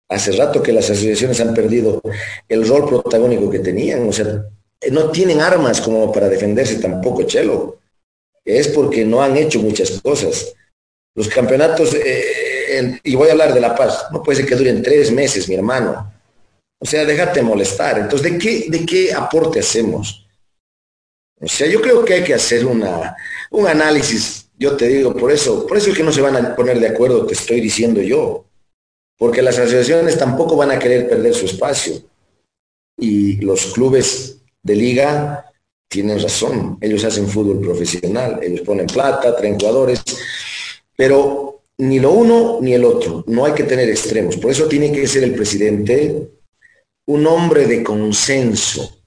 hace 0.10 0.32
rato 0.34 0.62
que 0.62 0.72
las 0.72 0.90
asociaciones 0.90 1.40
han 1.42 1.54
perdido 1.54 2.02
el 2.48 2.68
rol 2.68 2.88
protagónico 2.88 3.50
que 3.50 3.60
tenían, 3.60 4.08
o 4.08 4.14
sea, 4.14 4.46
no 4.92 5.12
tienen 5.12 5.42
armas 5.42 5.82
como 5.82 6.12
para 6.12 6.30
defenderse 6.30 6.76
tampoco, 6.76 7.24
Chelo. 7.24 7.80
Es 8.44 8.68
porque 8.68 9.04
no 9.04 9.24
han 9.24 9.36
hecho 9.36 9.60
muchas 9.60 10.00
cosas. 10.02 10.54
Los 11.16 11.28
campeonatos, 11.28 11.96
eh, 11.96 13.00
y 13.04 13.16
voy 13.16 13.30
a 13.30 13.32
hablar 13.32 13.54
de 13.54 13.62
La 13.62 13.76
Paz, 13.76 14.06
no 14.12 14.22
puede 14.22 14.38
ser 14.38 14.46
que 14.48 14.56
duren 14.56 14.84
tres 14.84 15.12
meses, 15.12 15.50
mi 15.50 15.56
hermano. 15.56 16.14
O 16.80 16.86
sea, 16.86 17.06
déjate 17.06 17.42
molestar. 17.42 17.98
Entonces, 17.98 18.32
¿de 18.32 18.38
qué, 18.38 18.66
de 18.70 18.86
qué 18.86 19.14
aporte 19.14 19.60
hacemos? 19.60 20.28
O 21.40 21.48
sea, 21.48 21.68
yo 21.68 21.82
creo 21.82 22.06
que 22.06 22.16
hay 22.16 22.24
que 22.24 22.34
hacer 22.34 22.66
una, 22.66 23.16
un 23.50 23.68
análisis, 23.68 24.45
yo 24.58 24.78
te 24.78 24.88
digo, 24.88 25.16
por 25.16 25.32
eso, 25.32 25.66
por 25.68 25.78
eso 25.78 25.90
es 25.90 25.98
que 25.98 26.04
no 26.04 26.12
se 26.12 26.22
van 26.22 26.36
a 26.36 26.56
poner 26.56 26.80
de 26.80 26.88
acuerdo, 26.88 27.26
te 27.26 27.34
estoy 27.34 27.62
diciendo 27.62 28.02
yo. 28.02 28.46
Porque 29.18 29.42
las 29.42 29.58
asociaciones 29.58 30.18
tampoco 30.18 30.56
van 30.56 30.72
a 30.72 30.80
querer 30.80 31.08
perder 31.08 31.34
su 31.34 31.46
espacio. 31.46 31.96
Y 32.98 33.38
los 33.38 33.74
clubes 33.74 34.42
de 34.64 34.76
liga 34.76 35.52
tienen 35.88 36.22
razón, 36.22 36.78
ellos 36.82 37.04
hacen 37.04 37.28
fútbol 37.28 37.62
profesional, 37.62 38.40
ellos 38.42 38.62
ponen 38.62 38.88
plata, 38.88 39.36
traen 39.36 39.60
jugadores, 39.60 40.02
pero 40.96 41.62
ni 41.78 42.00
lo 42.00 42.12
uno 42.12 42.60
ni 42.62 42.74
el 42.74 42.84
otro, 42.84 43.24
no 43.28 43.46
hay 43.46 43.54
que 43.54 43.64
tener 43.64 43.90
extremos. 43.90 44.38
Por 44.38 44.52
eso 44.52 44.68
tiene 44.68 44.92
que 44.92 45.08
ser 45.08 45.24
el 45.24 45.36
presidente 45.36 46.30
un 47.08 47.28
hombre 47.28 47.68
de 47.68 47.84
consenso, 47.84 49.00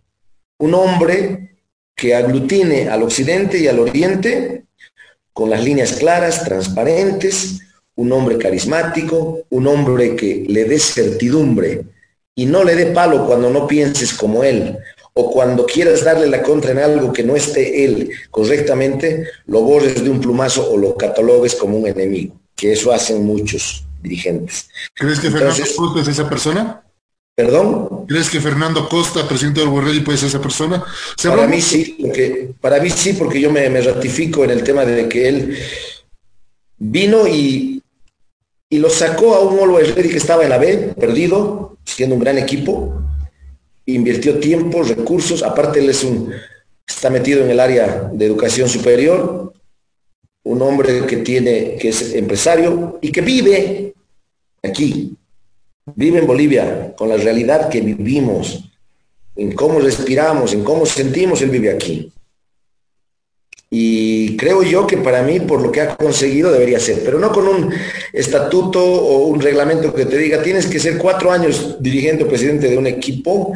un 0.60 0.74
hombre 0.74 1.56
que 1.96 2.14
aglutine 2.14 2.88
al 2.88 3.02
occidente 3.02 3.58
y 3.58 3.66
al 3.66 3.80
oriente 3.80 4.67
con 5.38 5.50
las 5.50 5.62
líneas 5.62 5.92
claras, 5.92 6.42
transparentes, 6.42 7.60
un 7.94 8.10
hombre 8.10 8.38
carismático, 8.38 9.42
un 9.50 9.68
hombre 9.68 10.16
que 10.16 10.44
le 10.48 10.64
dé 10.64 10.80
certidumbre 10.80 11.84
y 12.34 12.46
no 12.46 12.64
le 12.64 12.74
dé 12.74 12.86
palo 12.86 13.24
cuando 13.24 13.48
no 13.48 13.68
pienses 13.68 14.12
como 14.14 14.42
él 14.42 14.76
o 15.14 15.30
cuando 15.30 15.64
quieras 15.64 16.02
darle 16.02 16.26
la 16.26 16.42
contra 16.42 16.72
en 16.72 16.78
algo 16.78 17.12
que 17.12 17.22
no 17.22 17.36
esté 17.36 17.84
él 17.84 18.10
correctamente, 18.32 19.28
lo 19.46 19.60
borres 19.60 20.02
de 20.02 20.10
un 20.10 20.20
plumazo 20.20 20.72
o 20.72 20.76
lo 20.76 20.96
catalogues 20.96 21.54
como 21.54 21.78
un 21.78 21.86
enemigo, 21.86 22.34
que 22.56 22.72
eso 22.72 22.90
hacen 22.90 23.24
muchos 23.24 23.86
dirigentes. 24.02 24.68
¿Crees 24.92 25.20
que 25.20 25.30
Fernando 25.30 25.62
Costa 25.76 26.00
es 26.00 26.08
esa 26.08 26.28
persona? 26.28 26.82
¿Perdón? 27.38 28.04
¿Crees 28.08 28.28
que 28.30 28.40
Fernando 28.40 28.88
Costa, 28.88 29.28
presidente 29.28 29.60
del 29.60 29.68
Borrelli, 29.68 30.00
puede 30.00 30.18
ser 30.18 30.28
esa 30.28 30.42
persona? 30.42 30.82
Para 31.22 31.46
mí 31.46 31.60
sí, 31.60 31.96
porque, 32.00 32.50
para 32.60 32.80
mí 32.80 32.90
sí, 32.90 33.12
porque 33.12 33.40
yo 33.40 33.52
me, 33.52 33.70
me 33.70 33.80
ratifico 33.80 34.42
en 34.42 34.50
el 34.50 34.64
tema 34.64 34.84
de 34.84 35.08
que 35.08 35.28
él 35.28 35.56
vino 36.78 37.28
y 37.28 37.78
y 38.70 38.78
lo 38.78 38.90
sacó 38.90 39.34
a 39.34 39.40
un 39.40 39.58
Always 39.58 39.94
Ready 39.94 40.10
que 40.10 40.18
estaba 40.18 40.42
en 40.44 40.50
la 40.50 40.58
B, 40.58 40.92
perdido, 40.98 41.78
siendo 41.84 42.16
un 42.16 42.20
gran 42.20 42.36
equipo, 42.36 43.02
invirtió 43.86 44.38
tiempo, 44.38 44.82
recursos, 44.82 45.42
aparte 45.42 45.80
él 45.80 45.88
es 45.88 46.04
un, 46.04 46.30
está 46.86 47.08
metido 47.08 47.42
en 47.42 47.50
el 47.50 47.60
área 47.60 48.10
de 48.12 48.26
educación 48.26 48.68
superior, 48.68 49.54
un 50.44 50.62
hombre 50.62 51.06
que 51.06 51.18
tiene, 51.18 51.76
que 51.80 51.88
es 51.88 52.14
empresario 52.14 52.98
y 53.00 53.10
que 53.10 53.22
vive 53.22 53.94
aquí, 54.62 55.16
vive 55.96 56.18
en 56.18 56.26
Bolivia, 56.26 56.94
con 56.96 57.08
la 57.08 57.16
realidad 57.16 57.68
que 57.68 57.80
vivimos, 57.80 58.64
en 59.36 59.52
cómo 59.52 59.78
respiramos, 59.80 60.52
en 60.52 60.64
cómo 60.64 60.84
sentimos, 60.84 61.40
él 61.42 61.50
vive 61.50 61.70
aquí. 61.70 62.12
Y 63.70 64.36
creo 64.36 64.62
yo 64.62 64.86
que 64.86 64.96
para 64.96 65.22
mí, 65.22 65.40
por 65.40 65.60
lo 65.60 65.70
que 65.70 65.82
ha 65.82 65.96
conseguido, 65.96 66.50
debería 66.50 66.80
ser, 66.80 67.02
pero 67.04 67.18
no 67.18 67.30
con 67.30 67.46
un 67.46 67.74
estatuto 68.12 68.82
o 68.82 69.26
un 69.26 69.40
reglamento 69.40 69.92
que 69.92 70.06
te 70.06 70.16
diga, 70.16 70.42
tienes 70.42 70.66
que 70.66 70.78
ser 70.78 70.96
cuatro 70.96 71.30
años 71.30 71.76
dirigente 71.78 72.24
o 72.24 72.28
presidente 72.28 72.68
de 72.68 72.78
un 72.78 72.86
equipo 72.86 73.52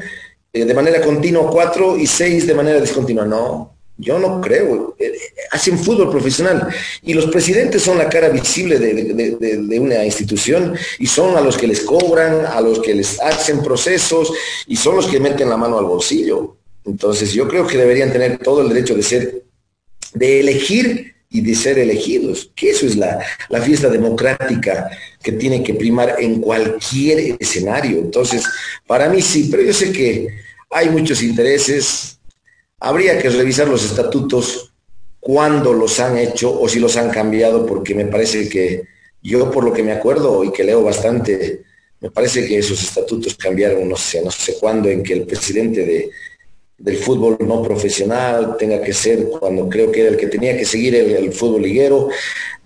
eh, 0.53 0.67
de 0.67 0.75
manera 0.75 1.01
continua, 1.01 1.51
cuatro 1.51 1.97
y 1.97 2.07
seis 2.07 2.47
de 2.47 2.55
manera 2.55 2.79
discontinua. 2.79 3.25
No, 3.25 3.72
yo 3.97 4.19
no 4.19 4.41
creo. 4.41 4.97
Eh, 4.99 5.13
hacen 5.51 5.79
fútbol 5.79 6.11
profesional 6.11 6.69
y 7.03 7.15
los 7.15 7.27
presidentes 7.27 7.83
son 7.83 7.99
la 7.99 8.09
cara 8.09 8.29
visible 8.29 8.79
de, 8.79 9.81
una 9.81 10.05
institución 10.05 10.75
y 10.99 11.07
son 11.07 11.37
a 11.37 11.41
los 11.41 11.57
que 11.57 11.67
les 11.67 11.81
cobran, 11.81 12.47
a 12.47 12.61
los 12.61 12.81
que 12.81 12.95
les 12.95 13.21
hacen 13.21 13.63
procesos 13.63 14.33
y 14.67 14.77
son 14.77 14.97
los 14.97 15.07
que 15.07 15.21
meten 15.21 15.49
la 15.49 15.57
mano 15.57 15.79
al 15.79 15.85
bolsillo. 15.85 16.57
Entonces 16.85 17.33
yo 17.33 17.47
creo 17.49 17.67
que 17.67 17.79
deberían 17.79 18.13
tener 18.13 18.39
todo 18.39 18.63
el 18.63 18.69
derecho 18.69 18.95
de 18.95 19.03
ser 19.03 19.43
de 20.15 20.41
elegir 20.41 21.13
y 21.31 21.41
de 21.41 21.55
ser 21.55 21.79
elegidos, 21.79 22.53
que 22.55 22.71
eso 22.71 22.87
es 22.87 22.97
la, 22.97 23.19
fiesta 23.65 23.89
democrática 23.89 24.91
que 25.23 25.33
tiene 25.33 25.63
que 25.63 25.75
primar 25.75 26.17
en 26.19 26.41
cualquier 26.41 27.37
escenario. 27.41 27.99
Entonces, 27.99 28.45
para 28.87 29.09
mí 29.09 29.23
sí, 29.23 29.49
pero 29.51 29.63
yo 29.63 29.73
sé 29.73 29.93
que 29.93 30.29
hay 30.71 30.91
muchos 30.91 31.23
intereses, 31.23 32.19
habría 32.83 33.17
que 33.19 33.31
revisar 33.31 33.69
los 33.69 33.85
estatutos 33.85 34.75
cuándo 35.21 35.73
los 35.73 36.01
han 36.01 36.19
hecho 36.19 36.61
o 36.61 36.69
si 36.69 36.81
los 36.81 36.97
han 36.97 37.11
cambiado, 37.11 37.65
porque 37.65 37.95
me 37.95 38.07
parece 38.07 38.49
que 38.49 38.83
yo 39.23 39.53
por 39.53 39.63
lo 39.63 39.73
que 39.73 39.85
me 39.85 39.93
acuerdo 39.93 40.43
y 40.43 40.51
que 40.51 40.65
leo 40.65 40.83
bastante, 40.83 41.63
me 42.01 42.11
parece 42.11 42.45
que 42.45 42.59
esos 42.59 42.83
estatutos 42.83 43.37
cambiaron, 43.37 43.89
no 43.89 43.97
sé, 43.97 44.21
no 44.21 44.33
sé 44.33 44.57
cuándo, 44.59 44.89
en 44.89 45.05
que 45.05 45.13
el 45.13 45.23
presidente 45.23 45.87
de, 45.87 46.11
del 46.77 46.97
fútbol 46.97 47.37
no 47.39 47.63
profesional 47.63 48.57
tenga 48.59 48.83
que 48.83 48.93
ser 48.93 49.29
cuando 49.29 49.69
creo 49.69 49.93
que 49.93 50.01
era 50.01 50.11
el 50.11 50.17
que 50.17 50.27
tenía 50.27 50.57
que 50.57 50.65
seguir 50.65 50.97
el, 50.97 51.33
fútbol 51.33 51.63
liguero. 51.63 52.09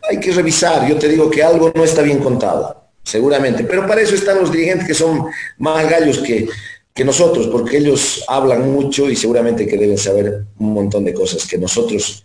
Hay 0.08 0.18
que 0.18 0.32
revisar, 0.32 0.88
yo 0.88 0.96
te 0.96 1.08
digo 1.08 1.28
que 1.28 1.42
algo 1.42 1.70
no 1.74 1.84
está 1.84 2.00
bien 2.00 2.20
contado, 2.20 2.88
seguramente, 3.02 3.64
pero 3.64 3.86
para 3.86 4.00
eso 4.00 4.14
están 4.14 4.38
los 4.38 4.50
dirigentes 4.50 4.86
que 4.86 4.94
son 4.94 5.26
más 5.58 5.90
gallos 5.90 6.20
que, 6.20 6.48
que 6.96 7.04
nosotros, 7.04 7.48
porque 7.48 7.76
ellos 7.76 8.24
hablan 8.26 8.72
mucho 8.72 9.10
y 9.10 9.16
seguramente 9.16 9.66
que 9.66 9.76
deben 9.76 9.98
saber 9.98 10.46
un 10.58 10.72
montón 10.72 11.04
de 11.04 11.12
cosas 11.12 11.46
que 11.46 11.58
nosotros 11.58 12.24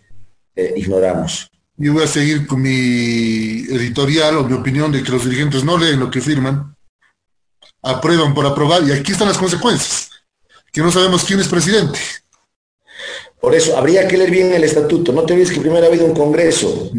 eh, 0.56 0.72
ignoramos. 0.76 1.46
Yo 1.76 1.92
voy 1.92 2.04
a 2.04 2.06
seguir 2.06 2.46
con 2.46 2.62
mi 2.62 3.64
editorial 3.68 4.38
o 4.38 4.44
mi 4.44 4.54
opinión 4.54 4.90
de 4.90 5.02
que 5.02 5.12
los 5.12 5.26
dirigentes 5.26 5.62
no 5.62 5.76
leen 5.76 6.00
lo 6.00 6.10
que 6.10 6.22
firman, 6.22 6.74
aprueban 7.82 8.32
por 8.32 8.46
aprobar 8.46 8.82
y 8.84 8.92
aquí 8.92 9.12
están 9.12 9.28
las 9.28 9.36
consecuencias 9.36 10.08
que 10.72 10.80
no 10.80 10.90
sabemos 10.90 11.22
quién 11.24 11.38
es 11.40 11.48
presidente. 11.48 11.98
Por 13.38 13.54
eso, 13.54 13.76
habría 13.76 14.08
que 14.08 14.16
leer 14.16 14.30
bien 14.30 14.54
el 14.54 14.64
estatuto. 14.64 15.12
No 15.12 15.24
te 15.24 15.34
olvides 15.34 15.52
que 15.52 15.60
primero 15.60 15.84
ha 15.84 15.88
habido 15.88 16.06
un 16.06 16.14
congreso. 16.14 16.90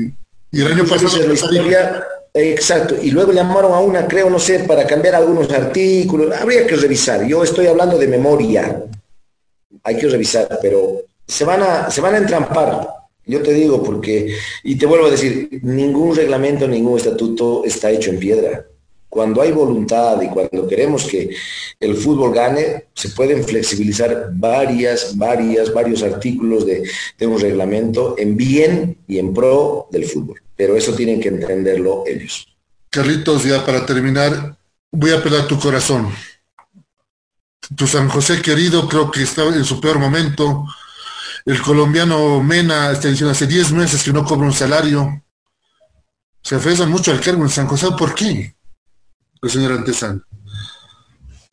Y 0.51 0.61
el 0.61 0.71
año 0.71 0.85
pasado... 0.85 1.25
La 1.25 1.33
historia, 1.33 2.05
exacto. 2.33 2.95
Y 3.01 3.11
luego 3.11 3.31
llamaron 3.31 3.73
a 3.73 3.79
una, 3.79 4.07
creo, 4.07 4.29
no 4.29 4.39
sé, 4.39 4.59
para 4.59 4.85
cambiar 4.85 5.15
algunos 5.15 5.51
artículos. 5.51 6.35
Habría 6.39 6.65
que 6.65 6.75
revisar. 6.75 7.25
Yo 7.25 7.43
estoy 7.43 7.67
hablando 7.67 7.97
de 7.97 8.07
memoria. 8.07 8.83
Hay 9.83 9.97
que 9.97 10.07
revisar, 10.07 10.59
pero 10.61 11.01
se 11.27 11.45
van 11.45 11.61
a, 11.61 11.89
se 11.89 12.01
van 12.01 12.15
a 12.15 12.17
entrampar. 12.17 12.87
Yo 13.25 13.41
te 13.41 13.53
digo 13.53 13.81
porque, 13.81 14.35
y 14.63 14.75
te 14.75 14.85
vuelvo 14.85 15.07
a 15.07 15.11
decir, 15.11 15.59
ningún 15.63 16.15
reglamento, 16.15 16.67
ningún 16.67 16.97
estatuto 16.97 17.63
está 17.63 17.89
hecho 17.89 18.09
en 18.09 18.19
piedra. 18.19 18.65
Cuando 19.07 19.41
hay 19.41 19.51
voluntad 19.51 20.21
y 20.21 20.27
cuando 20.27 20.67
queremos 20.67 21.05
que 21.05 21.29
el 21.79 21.95
fútbol 21.95 22.33
gane, 22.33 22.85
se 22.93 23.09
pueden 23.09 23.43
flexibilizar 23.43 24.31
varias, 24.33 25.15
varias, 25.15 25.71
varios 25.71 26.01
artículos 26.01 26.65
de, 26.65 26.83
un 27.21 27.39
reglamento 27.39 28.15
en 28.17 28.35
bien 28.35 28.97
y 29.07 29.19
en 29.19 29.33
pro 29.33 29.87
del 29.91 30.05
fútbol. 30.05 30.41
Pero 30.55 30.75
eso 30.75 30.93
tienen 30.93 31.19
que 31.19 31.29
entenderlo 31.29 32.03
ellos. 32.05 32.47
Carlitos, 32.89 33.43
ya 33.43 33.65
para 33.65 33.85
terminar, 33.85 34.55
voy 34.91 35.11
a 35.11 35.17
apelar 35.17 35.47
tu 35.47 35.59
corazón. 35.59 36.13
Tu 37.75 37.87
San 37.87 38.09
José 38.09 38.41
querido 38.41 38.87
creo 38.87 39.09
que 39.09 39.23
está 39.23 39.43
en 39.43 39.65
su 39.65 39.79
peor 39.79 39.99
momento. 39.99 40.65
el 41.45 41.61
colombiano 41.61 42.41
Mena 42.41 42.91
está 42.91 43.07
diciendo 43.07 43.31
hace 43.31 43.47
10 43.47 43.71
meses 43.71 44.03
que 44.03 44.13
no 44.13 44.23
cobra 44.23 44.45
un 44.45 44.53
salario. 44.53 45.23
Se 46.41 46.55
aferran 46.55 46.89
mucho 46.89 47.11
al 47.11 47.21
cargo 47.21 47.43
en 47.43 47.49
San 47.49 47.67
José. 47.67 47.87
¿Por 47.97 48.13
qué? 48.13 48.55
El 49.41 49.49
señor 49.49 49.71
Antesana. 49.71 50.21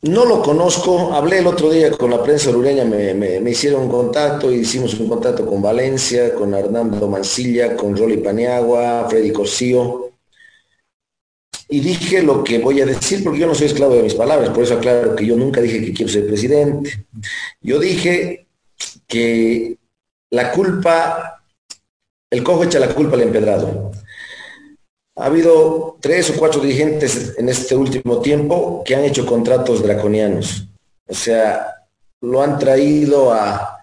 No 0.03 0.25
lo 0.25 0.41
conozco, 0.41 1.13
hablé 1.13 1.39
el 1.39 1.47
otro 1.47 1.69
día 1.69 1.91
con 1.91 2.09
la 2.09 2.23
prensa 2.23 2.49
orureña, 2.49 2.83
me, 2.85 3.13
me, 3.13 3.51
hicieron 3.51 3.83
un 3.83 3.89
contacto, 3.89 4.51
hicimos 4.51 4.95
un 4.99 5.07
contacto 5.07 5.45
con 5.45 5.61
Valencia, 5.61 6.33
con 6.33 6.55
Hernando 6.55 7.07
Mancilla, 7.07 7.75
con 7.75 7.95
Rolly 7.95 8.17
Paniagua, 8.17 9.07
Freddy 9.07 9.31
Cosío, 9.31 10.11
y 11.71 11.79
dije 11.79 12.21
lo 12.21 12.43
que 12.43 12.59
voy 12.59 12.81
a 12.81 12.85
decir 12.85 13.23
porque 13.23 13.39
yo 13.39 13.47
no 13.47 13.55
soy 13.55 13.67
esclavo 13.67 13.95
de 13.95 14.03
mis 14.03 14.13
palabras, 14.13 14.49
por 14.49 14.63
eso 14.63 14.73
aclaro 14.73 15.15
que 15.15 15.25
yo 15.25 15.37
nunca 15.37 15.61
dije 15.61 15.81
que 15.81 15.93
quiero 15.93 16.11
ser 16.11 16.27
presidente. 16.27 17.05
Yo 17.61 17.79
dije 17.79 18.45
que 19.07 19.77
la 20.31 20.51
culpa, 20.51 21.45
el 22.29 22.43
cojo 22.43 22.65
echa 22.65 22.77
la 22.77 22.93
culpa 22.93 23.15
al 23.15 23.21
empedrado. 23.21 23.91
Ha 25.15 25.25
habido 25.25 25.97
tres 25.99 26.29
o 26.29 26.35
cuatro 26.37 26.61
dirigentes 26.61 27.35
en 27.37 27.49
este 27.49 27.75
último 27.75 28.21
tiempo 28.21 28.83
que 28.85 28.95
han 28.95 29.03
hecho 29.03 29.25
contratos 29.25 29.83
draconianos. 29.83 30.67
O 31.07 31.13
sea, 31.13 31.85
lo 32.21 32.41
han 32.41 32.57
traído 32.57 33.33
a, 33.33 33.81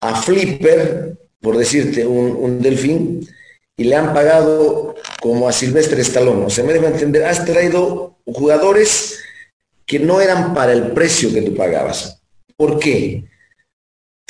a 0.00 0.22
Flipper, 0.22 1.16
por 1.40 1.56
decirte, 1.56 2.06
un, 2.06 2.60
delfín, 2.60 3.28
y 3.76 3.84
le 3.84 3.96
han 3.96 4.12
pagado 4.12 4.96
como 5.20 5.48
a 5.48 5.52
Silvestre 5.52 6.02
Stallone. 6.02 6.46
O 6.46 6.50
sea, 6.50 6.64
me 6.64 6.72
debo 6.72 6.86
entender, 6.86 7.24
has 7.24 7.44
traído 7.44 8.16
jugadores 8.26 9.20
que 9.86 9.98
no 9.98 10.20
eran 10.20 10.52
para 10.54 10.72
el 10.72 10.92
precio 10.92 11.32
que 11.32 11.42
tú 11.42 11.54
pagabas. 11.54 12.20
¿Por 12.56 12.78
qué? 12.78 13.24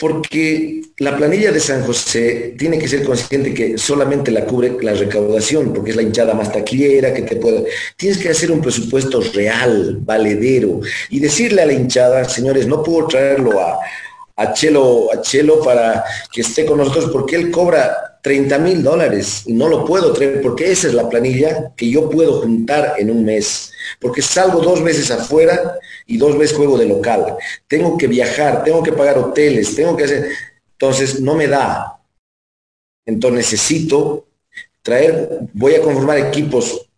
Porque 0.00 0.80
la 0.96 1.14
planilla 1.14 1.52
de 1.52 1.60
San 1.60 1.84
José 1.84 2.54
tiene 2.58 2.78
que 2.78 2.88
ser 2.88 3.04
consciente 3.04 3.52
que 3.52 3.76
solamente 3.76 4.30
la 4.30 4.46
cubre 4.46 4.78
la 4.80 4.94
recaudación, 4.94 5.74
porque 5.74 5.90
es 5.90 5.96
la 5.96 6.02
hinchada 6.02 6.32
más 6.32 6.50
taquillera 6.50 7.12
que 7.12 7.22
te 7.22 7.36
puede. 7.36 7.66
Tienes 7.96 8.16
que 8.16 8.30
hacer 8.30 8.50
un 8.50 8.62
presupuesto 8.62 9.20
real, 9.34 9.98
valedero, 10.00 10.80
y 11.10 11.20
decirle 11.20 11.62
a 11.62 11.66
la 11.66 11.74
hinchada, 11.74 12.24
señores, 12.24 12.66
no 12.66 12.82
puedo 12.82 13.08
traerlo 13.08 13.60
a, 13.60 13.78
a 14.36 14.52
Chelo, 14.54 15.12
a 15.12 15.20
Chelo 15.20 15.60
para 15.60 16.02
que 16.32 16.40
esté 16.40 16.64
con 16.64 16.78
nosotros, 16.78 17.10
porque 17.12 17.36
él 17.36 17.50
cobra 17.50 18.09
30 18.22 18.58
mil 18.58 18.82
dólares 18.82 19.44
y 19.46 19.52
no 19.52 19.68
lo 19.68 19.84
puedo 19.84 20.12
traer, 20.12 20.40
porque 20.42 20.70
esa 20.70 20.88
es 20.88 20.94
la 20.94 21.08
planilla 21.08 21.72
que 21.76 21.90
yo 21.90 22.08
puedo 22.10 22.40
juntar 22.40 22.94
en 22.98 23.10
un 23.10 23.24
mes 23.24 23.70
porque 23.98 24.22
salgo 24.22 24.60
dos 24.60 24.82
veces 24.82 25.10
afuera 25.10 25.78
y 26.06 26.16
dos 26.16 26.36
veces 26.36 26.56
juego 26.56 26.78
de 26.78 26.86
local. 26.86 27.36
Tengo 27.66 27.96
que 27.96 28.06
viajar, 28.06 28.64
tengo 28.64 28.82
que 28.82 28.92
pagar 28.92 29.18
hoteles, 29.18 29.74
tengo 29.74 29.96
que 29.96 30.04
hacer... 30.04 30.28
Entonces, 30.72 31.20
no 31.20 31.34
me 31.34 31.46
da. 31.46 31.98
Entonces 33.06 33.36
necesito 33.36 34.26
traer, 34.82 35.40
voy 35.52 35.74
a 35.74 35.82
conformar 35.82 36.18
equipos 36.18 36.89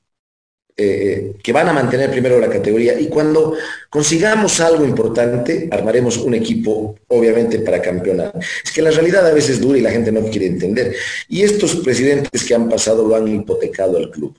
eh, 0.75 1.35
que 1.43 1.53
van 1.53 1.69
a 1.69 1.73
mantener 1.73 2.11
primero 2.11 2.41
la 2.41 2.49
categoría 2.49 2.99
y 2.99 3.09
cuando 3.09 3.55
consigamos 3.91 4.59
algo 4.61 4.85
importante, 4.85 5.69
armaremos 5.71 6.17
un 6.17 6.35
equipo, 6.35 6.97
obviamente, 7.09 7.59
para 7.59 7.83
campeonar. 7.83 8.33
Es 8.65 8.73
que 8.73 8.81
la 8.81 8.91
realidad 8.91 9.27
a 9.27 9.35
veces 9.35 9.61
dura 9.61 9.79
y 9.79 9.83
la 9.83 9.91
gente 9.91 10.11
no 10.11 10.23
quiere 10.23 10.47
entender. 10.47 10.95
Y 11.29 11.43
estos 11.43 11.77
presidentes 11.77 12.45
que 12.45 12.55
han 12.55 12.71
pasado 12.71 13.07
lo 13.07 13.15
han 13.15 13.29
hipotecado 13.29 13.99
al 13.99 14.11
club. 14.11 14.35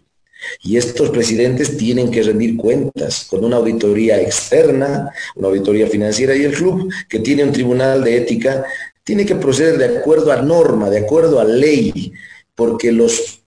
Y 0.62 0.78
estos 0.78 1.12
presidentes 1.12 1.78
tienen 1.78 2.10
que 2.10 2.24
rendir 2.24 2.58
cuentas 2.58 3.28
con 3.30 3.46
una 3.46 3.58
auditoría 3.58 4.20
externa, 4.20 5.12
una 5.36 5.48
auditoría 5.50 5.88
financiera 5.88 6.36
y 6.36 6.44
el 6.44 6.54
club, 6.54 6.92
que 7.08 7.20
tiene 7.20 7.44
un 7.44 7.52
tribunal 7.52 8.04
de 8.04 8.18
ética, 8.18 8.66
tiene 9.04 9.26
que 9.26 9.36
proceder 9.36 9.78
de 9.78 10.00
acuerdo 10.00 10.32
a 10.32 10.42
norma, 10.42 10.90
de 10.90 11.00
acuerdo 11.00 11.40
a 11.40 11.44
ley, 11.44 12.12
porque 12.56 12.92
los 12.92 13.43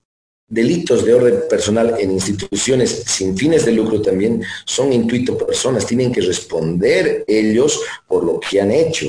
delitos 0.49 1.05
de 1.05 1.15
orden 1.15 1.41
personal 1.51 1.97
en 1.99 2.13
instituciones 2.13 2.91
sin 3.07 3.37
fines 3.37 3.65
de 3.65 3.73
lucro 3.73 4.01
también 4.01 4.43
son 4.65 4.93
intuito 4.93 5.37
personas, 5.37 5.87
tienen 5.87 6.13
que 6.13 6.21
responder 6.21 7.25
ellos 7.27 7.81
por 8.07 8.25
lo 8.25 8.39
que 8.39 8.61
han 8.61 8.71
hecho. 8.71 9.07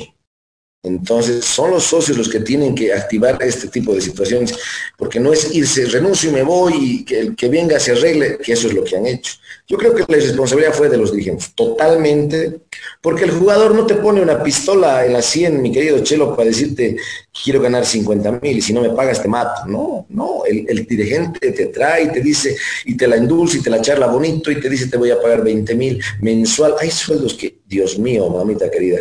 Entonces, 0.84 1.44
son 1.44 1.72
los 1.72 1.82
socios 1.82 2.16
los 2.16 2.28
que 2.28 2.38
tienen 2.38 2.72
que 2.72 2.92
activar 2.92 3.36
este 3.42 3.66
tipo 3.66 3.92
de 3.92 4.00
situaciones, 4.00 4.54
porque 4.96 5.18
no 5.18 5.32
es 5.32 5.52
irse, 5.52 5.86
renuncio 5.86 6.30
y 6.30 6.32
me 6.32 6.44
voy 6.44 6.74
y 6.76 7.04
que 7.04 7.18
el 7.18 7.36
que 7.36 7.48
venga 7.48 7.80
se 7.80 7.92
arregle, 7.92 8.38
que 8.38 8.52
eso 8.52 8.68
es 8.68 8.74
lo 8.74 8.84
que 8.84 8.96
han 8.96 9.06
hecho. 9.06 9.34
Yo 9.66 9.76
creo 9.76 9.92
que 9.92 10.04
la 10.06 10.18
responsabilidad 10.18 10.72
fue 10.72 10.88
de 10.88 10.96
los 10.96 11.10
dirigentes, 11.10 11.52
totalmente, 11.54 12.60
porque 13.02 13.24
el 13.24 13.32
jugador 13.32 13.74
no 13.74 13.86
te 13.86 13.96
pone 13.96 14.22
una 14.22 14.40
pistola 14.40 15.04
en 15.04 15.14
la 15.14 15.20
100, 15.20 15.60
mi 15.60 15.72
querido 15.72 15.98
Chelo, 16.04 16.36
para 16.36 16.48
decirte, 16.48 16.96
quiero 17.42 17.60
ganar 17.60 17.84
50 17.84 18.40
mil 18.40 18.56
y 18.56 18.62
si 18.62 18.72
no 18.72 18.80
me 18.80 18.90
pagas 18.90 19.20
te 19.20 19.26
mato. 19.26 19.66
No, 19.66 20.06
no, 20.08 20.44
el, 20.46 20.86
dirigente 20.86 21.50
te 21.50 21.66
trae 21.66 22.04
y 22.04 22.12
te 22.12 22.20
dice, 22.20 22.56
y 22.84 22.96
te 22.96 23.08
la 23.08 23.16
endulce 23.16 23.58
y 23.58 23.62
te 23.62 23.70
la 23.70 23.82
charla 23.82 24.06
bonito 24.06 24.50
y 24.50 24.60
te 24.60 24.70
dice, 24.70 24.86
te 24.86 24.96
voy 24.96 25.10
a 25.10 25.20
pagar 25.20 25.42
20 25.42 25.74
mil 25.74 26.00
mensual. 26.20 26.74
Hay 26.80 26.90
sueldos 26.92 27.34
que, 27.34 27.58
Dios 27.66 27.98
mío, 27.98 28.30
mamita 28.30 28.70
querida, 28.70 29.00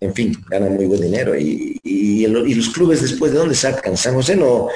en 0.00 0.14
fin, 0.14 0.34
ganan 0.48 0.74
muy 0.74 0.86
buen 0.86 1.00
dinero. 1.00 1.38
Y, 1.38 2.26
los 2.26 2.68
clubes 2.70 3.02
después, 3.02 3.32
¿de 3.32 3.38
dónde 3.38 3.54
sacan? 3.54 3.96
San 3.96 4.14
José 4.14 4.36
no, 4.36 4.68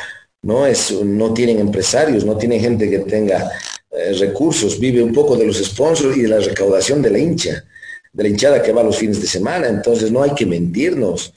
no, 0.43 0.67
es, 0.67 0.93
no 0.93 1.33
tienen 1.33 1.59
empresarios, 1.59 2.25
no 2.25 2.37
tienen 2.37 2.61
gente 2.61 2.91
que 2.91 3.01
tenga 3.01 3.51
eh, 3.91 4.13
recursos, 4.19 4.79
vive 4.79 5.03
un 5.03 5.13
poco 5.13 5.37
de 5.37 5.47
los 5.47 5.59
sponsors 5.59 6.17
y 6.17 6.23
de 6.23 6.29
la 6.29 6.41
recaudación 6.41 7.01
de 7.01 7.11
la 7.11 7.19
hincha, 7.19 7.65
de 8.13 8.23
la 8.23 8.29
hinchada 8.29 8.63
que 8.63 8.73
va 8.73 8.83
los 8.83 8.97
fines 8.97 9.21
de 9.21 9.27
semana. 9.27 9.69
Entonces 9.69 10.11
no 10.11 10.23
hay 10.23 10.35
que 10.35 10.47
mentirnos. 10.47 11.33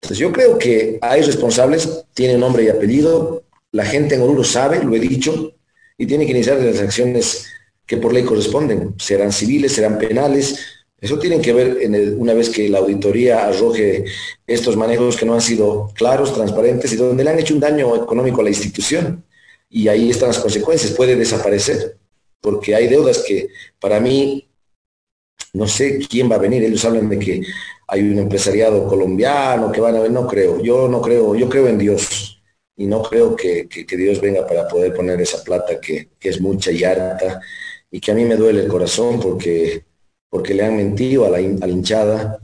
Entonces 0.00 0.18
yo 0.18 0.32
creo 0.32 0.58
que 0.58 0.98
hay 1.02 1.22
responsables, 1.22 2.04
tienen 2.14 2.40
nombre 2.40 2.64
y 2.64 2.68
apellido, 2.68 3.44
la 3.72 3.84
gente 3.84 4.14
en 4.14 4.22
Oruro 4.22 4.44
sabe, 4.44 4.82
lo 4.82 4.94
he 4.94 5.00
dicho, 5.00 5.54
y 5.96 6.06
tiene 6.06 6.24
que 6.24 6.32
iniciar 6.32 6.58
las 6.58 6.80
acciones 6.80 7.46
que 7.84 7.96
por 7.96 8.12
ley 8.12 8.22
corresponden. 8.22 8.94
Serán 8.98 9.32
civiles, 9.32 9.72
serán 9.72 9.98
penales, 9.98 10.77
eso 11.00 11.18
tiene 11.18 11.40
que 11.40 11.52
ver 11.52 11.78
en 11.80 12.20
una 12.20 12.34
vez 12.34 12.50
que 12.50 12.68
la 12.68 12.78
auditoría 12.78 13.46
arroje 13.46 14.04
estos 14.46 14.76
manejos 14.76 15.16
que 15.16 15.26
no 15.26 15.34
han 15.34 15.40
sido 15.40 15.92
claros, 15.94 16.34
transparentes 16.34 16.92
y 16.92 16.96
donde 16.96 17.22
le 17.22 17.30
han 17.30 17.38
hecho 17.38 17.54
un 17.54 17.60
daño 17.60 17.94
económico 17.94 18.40
a 18.40 18.44
la 18.44 18.50
institución. 18.50 19.24
Y 19.70 19.86
ahí 19.88 20.10
están 20.10 20.28
las 20.28 20.40
consecuencias, 20.40 20.92
puede 20.92 21.14
desaparecer, 21.14 21.98
porque 22.40 22.74
hay 22.74 22.88
deudas 22.88 23.22
que 23.26 23.48
para 23.78 24.00
mí, 24.00 24.48
no 25.52 25.68
sé 25.68 25.98
quién 26.08 26.30
va 26.30 26.36
a 26.36 26.38
venir, 26.38 26.64
ellos 26.64 26.84
hablan 26.84 27.08
de 27.08 27.18
que 27.18 27.42
hay 27.86 28.02
un 28.02 28.18
empresariado 28.18 28.88
colombiano 28.88 29.70
que 29.70 29.80
van 29.80 29.96
a 29.96 30.00
ver, 30.00 30.10
no 30.10 30.26
creo, 30.26 30.60
yo 30.62 30.88
no 30.88 31.00
creo, 31.00 31.34
yo 31.34 31.48
creo 31.48 31.68
en 31.68 31.78
Dios. 31.78 32.42
Y 32.76 32.86
no 32.86 33.02
creo 33.02 33.36
que, 33.36 33.68
Dios 33.88 34.20
venga 34.20 34.46
para 34.46 34.66
poder 34.68 34.94
poner 34.94 35.20
esa 35.20 35.42
plata 35.44 35.80
que, 35.80 36.10
que 36.18 36.28
es 36.28 36.40
mucha 36.40 36.70
y 36.70 36.84
harta 36.84 37.40
y 37.90 38.00
que 38.00 38.12
a 38.12 38.14
mí 38.14 38.24
me 38.24 38.36
duele 38.36 38.62
el 38.62 38.68
corazón 38.68 39.18
porque 39.20 39.84
porque 40.30 40.54
le 40.54 40.64
han 40.64 40.76
mentido 40.76 41.26
a 41.26 41.30
la, 41.30 41.40
hinchada, 41.40 42.38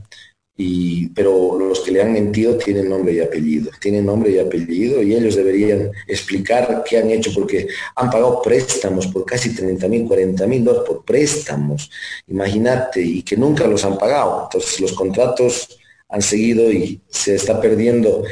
y, 0.57 1.09
pero 1.09 1.59
los 1.59 1.81
que 1.81 1.91
le 1.91 2.01
han 2.01 2.13
mentido 2.13 2.57
tienen 2.57 2.89
nombre 2.89 3.13
y 3.13 3.19
apellido, 3.19 3.71
tienen 3.79 4.05
nombre 4.05 4.31
y 4.31 4.39
apellido 4.39 5.03
y 5.03 5.13
ellos 5.13 5.35
deberían 5.35 5.91
explicar 6.07 6.83
qué 6.87 6.97
han 6.97 7.09
hecho 7.09 7.31
porque 7.33 7.67
han 7.95 8.09
pagado 8.09 8.41
préstamos 8.41 9.07
por 9.07 9.25
casi 9.25 9.53
30 9.53 9.87
mil, 9.89 10.07
40 10.07 10.47
mil 10.47 10.63
dólares 10.63 10.87
por 10.87 11.03
préstamos, 11.03 11.91
imagínate, 12.27 13.01
y 13.01 13.21
que 13.21 13.35
nunca 13.35 13.67
los 13.67 13.83
han 13.83 13.97
pagado. 13.97 14.43
Entonces 14.43 14.79
los 14.79 14.93
contratos 14.93 15.77
han 16.07 16.21
seguido 16.21 16.71
y 16.71 17.01
se 17.09 17.35
está 17.35 17.59
perdiendo 17.59 18.23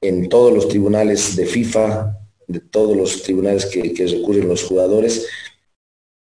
en 0.00 0.28
todos 0.28 0.54
los 0.54 0.68
tribunales 0.68 1.34
de 1.34 1.46
FIFA, 1.46 2.18
de 2.46 2.60
todos 2.60 2.96
los 2.96 3.22
tribunales 3.22 3.66
que, 3.66 3.92
que 3.92 4.06
recurren 4.06 4.48
los 4.48 4.62
jugadores. 4.62 5.26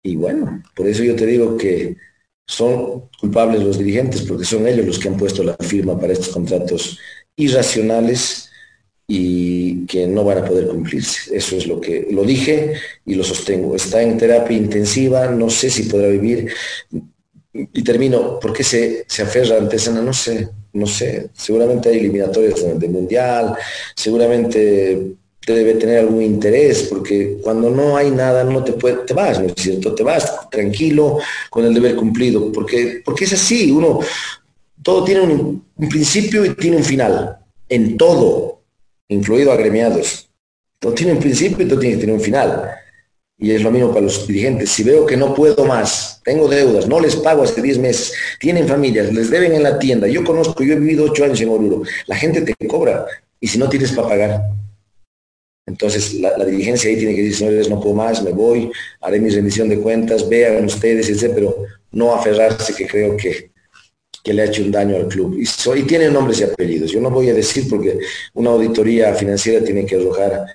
Y 0.01 0.15
bueno, 0.15 0.63
por 0.75 0.87
eso 0.87 1.03
yo 1.03 1.15
te 1.15 1.25
digo 1.25 1.57
que 1.57 1.97
son 2.47 3.09
culpables 3.19 3.63
los 3.63 3.77
dirigentes 3.77 4.21
porque 4.21 4.45
son 4.45 4.67
ellos 4.67 4.85
los 4.85 4.99
que 4.99 5.07
han 5.07 5.17
puesto 5.17 5.43
la 5.43 5.55
firma 5.59 5.99
para 5.99 6.13
estos 6.13 6.29
contratos 6.29 6.99
irracionales 7.35 8.49
y 9.07 9.85
que 9.85 10.07
no 10.07 10.23
van 10.23 10.39
a 10.39 10.45
poder 10.45 10.67
cumplirse. 10.67 11.35
Eso 11.35 11.55
es 11.55 11.67
lo 11.67 11.79
que 11.79 12.07
lo 12.11 12.23
dije 12.23 12.73
y 13.05 13.15
lo 13.15 13.23
sostengo. 13.23 13.75
Está 13.75 14.01
en 14.01 14.17
terapia 14.17 14.57
intensiva, 14.57 15.27
no 15.27 15.49
sé 15.49 15.69
si 15.69 15.83
podrá 15.83 16.07
vivir. 16.07 16.51
Y 17.53 17.83
termino, 17.83 18.39
¿por 18.39 18.51
qué 18.51 18.63
se, 18.63 19.05
se 19.07 19.21
aferra 19.21 19.57
ante 19.57 19.77
esa? 19.77 19.91
No 19.91 20.13
sé, 20.13 20.49
no 20.73 20.87
sé. 20.87 21.29
Seguramente 21.33 21.89
hay 21.89 21.99
eliminatorias 21.99 22.79
de 22.79 22.87
mundial, 22.89 23.55
seguramente 23.95 25.15
debe 25.53 25.75
tener 25.75 25.99
algún 25.99 26.21
interés, 26.21 26.83
porque 26.89 27.37
cuando 27.41 27.69
no 27.69 27.95
hay 27.95 28.09
nada 28.09 28.43
no 28.43 28.63
te 28.63 28.73
puede, 28.73 28.97
te 29.05 29.13
vas, 29.13 29.39
¿no 29.39 29.47
es 29.47 29.53
cierto? 29.55 29.93
Te 29.93 30.03
vas 30.03 30.49
tranquilo 30.49 31.19
con 31.49 31.65
el 31.65 31.73
deber 31.73 31.95
cumplido, 31.95 32.51
porque, 32.51 33.01
porque 33.05 33.25
es 33.25 33.33
así, 33.33 33.71
uno, 33.71 33.99
todo 34.81 35.03
tiene 35.03 35.21
un, 35.21 35.65
principio 35.89 36.45
y 36.45 36.55
tiene 36.55 36.77
un 36.77 36.83
final, 36.83 37.37
en 37.67 37.97
todo, 37.97 38.61
incluido 39.07 39.51
agremiados. 39.51 40.29
Todo 40.79 40.93
tiene 40.93 41.13
un 41.13 41.19
principio 41.19 41.65
y 41.65 41.67
todo 41.67 41.79
tiene 41.79 41.95
que 41.95 42.01
tener 42.01 42.15
un 42.15 42.21
final. 42.21 42.69
Y 43.37 43.51
es 43.51 43.61
lo 43.61 43.71
mismo 43.71 43.89
para 43.89 44.01
los 44.01 44.25
dirigentes. 44.27 44.69
Si 44.69 44.83
veo 44.83 45.05
que 45.05 45.17
no 45.17 45.33
puedo 45.33 45.65
más, 45.65 46.21
tengo 46.23 46.47
deudas, 46.47 46.87
no 46.87 46.99
les 46.99 47.15
pago 47.15 47.43
hace 47.43 47.61
10 47.61 47.79
meses, 47.79 48.13
tienen 48.39 48.67
familias, 48.67 49.11
les 49.11 49.29
deben 49.29 49.53
en 49.53 49.63
la 49.63 49.77
tienda. 49.79 50.07
Yo 50.07 50.23
conozco, 50.23 50.63
yo 50.63 50.73
he 50.73 50.79
vivido 50.79 51.05
8 51.05 51.25
años 51.25 51.41
en 51.41 51.49
Oruro. 51.49 51.81
La 52.07 52.15
gente 52.15 52.41
te 52.41 52.67
cobra 52.67 53.05
y 53.39 53.47
si 53.47 53.57
no 53.57 53.67
tienes 53.67 53.91
para 53.91 54.07
pagar. 54.07 54.41
Entonces 55.67 56.13
la, 56.15 56.45
dirigencia 56.45 56.89
ahí 56.89 56.97
tiene 56.97 57.15
que 57.15 57.23
decir, 57.23 57.37
señores, 57.37 57.69
no 57.69 57.79
puedo 57.79 57.95
más, 57.95 58.21
me 58.21 58.31
voy, 58.31 58.71
haré 59.01 59.19
mi 59.19 59.29
rendición 59.29 59.67
de 59.67 59.79
cuentas, 59.79 60.29
vean 60.29 60.65
ustedes, 60.65 61.09
etc. 61.09 61.31
Pero 61.33 61.55
no 61.91 62.13
aferrarse 62.13 62.75
que 62.75 62.87
creo 62.87 63.17
que, 63.17 63.51
que 64.23 64.33
le 64.33 64.43
ha 64.43 64.45
hecho 64.45 64.61
un 64.61 64.71
daño 64.71 64.95
al 64.95 65.07
club. 65.07 65.37
Y, 65.39 65.83
tiene 65.83 66.09
nombres 66.09 66.39
y 66.39 66.43
apellidos. 66.43 66.91
Yo 66.91 67.01
no 67.01 67.09
voy 67.09 67.29
a 67.29 67.33
decir 67.33 67.67
porque 67.69 67.99
una 68.33 68.51
auditoría 68.51 69.13
financiera 69.15 69.63
tiene 69.63 69.85
que 69.85 69.95
arrojar 69.95 70.45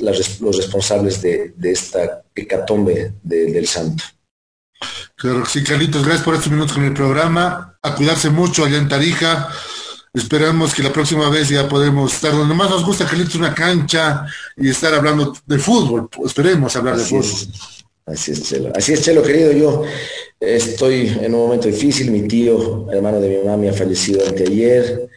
los 0.00 0.56
responsables 0.56 1.20
de, 1.20 1.52
esta 1.62 2.22
hecatombe 2.34 3.14
del 3.22 3.66
santo. 3.66 4.04
Claro, 5.16 5.46
sí, 5.46 5.62
Carlitos, 5.62 6.04
gracias 6.04 6.24
por 6.24 6.34
estos 6.34 6.50
minutos 6.50 6.74
con 6.74 6.84
el 6.84 6.92
programa. 6.92 7.78
A 7.82 7.94
cuidarse 7.94 8.30
mucho 8.30 8.64
allá 8.64 8.78
en 8.78 8.88
Tarija. 8.88 9.48
Esperamos 10.14 10.72
que 10.72 10.82
la 10.82 10.92
próxima 10.92 11.28
vez 11.28 11.48
ya 11.48 11.68
podemos 11.68 12.14
estar 12.14 12.30
donde 12.30 12.54
más 12.54 12.70
nos 12.70 12.84
gusta, 12.84 13.04
Carlitos, 13.04 13.34
una 13.34 13.52
cancha 13.52 14.24
y 14.56 14.70
estar 14.70 14.94
hablando 14.94 15.36
de 15.44 15.58
fútbol. 15.58 16.08
Esperemos 16.24 16.76
hablar 16.76 16.96
de 16.96 17.02
fútbol. 17.02 17.48
Así 18.06 18.30
es, 18.30 18.42
Chelo. 18.44 18.72
Así 18.76 18.92
es, 18.92 19.02
Chelo, 19.02 19.22
querido. 19.24 19.50
Yo 19.50 19.82
estoy 20.38 21.08
en 21.20 21.34
un 21.34 21.40
momento 21.40 21.66
difícil. 21.66 22.12
Mi 22.12 22.28
tío, 22.28 22.88
hermano 22.92 23.20
de 23.20 23.28
mi 23.28 23.44
mamá, 23.44 23.68
ha 23.68 23.72
fallecido 23.72 24.24
anteayer. 24.24 25.08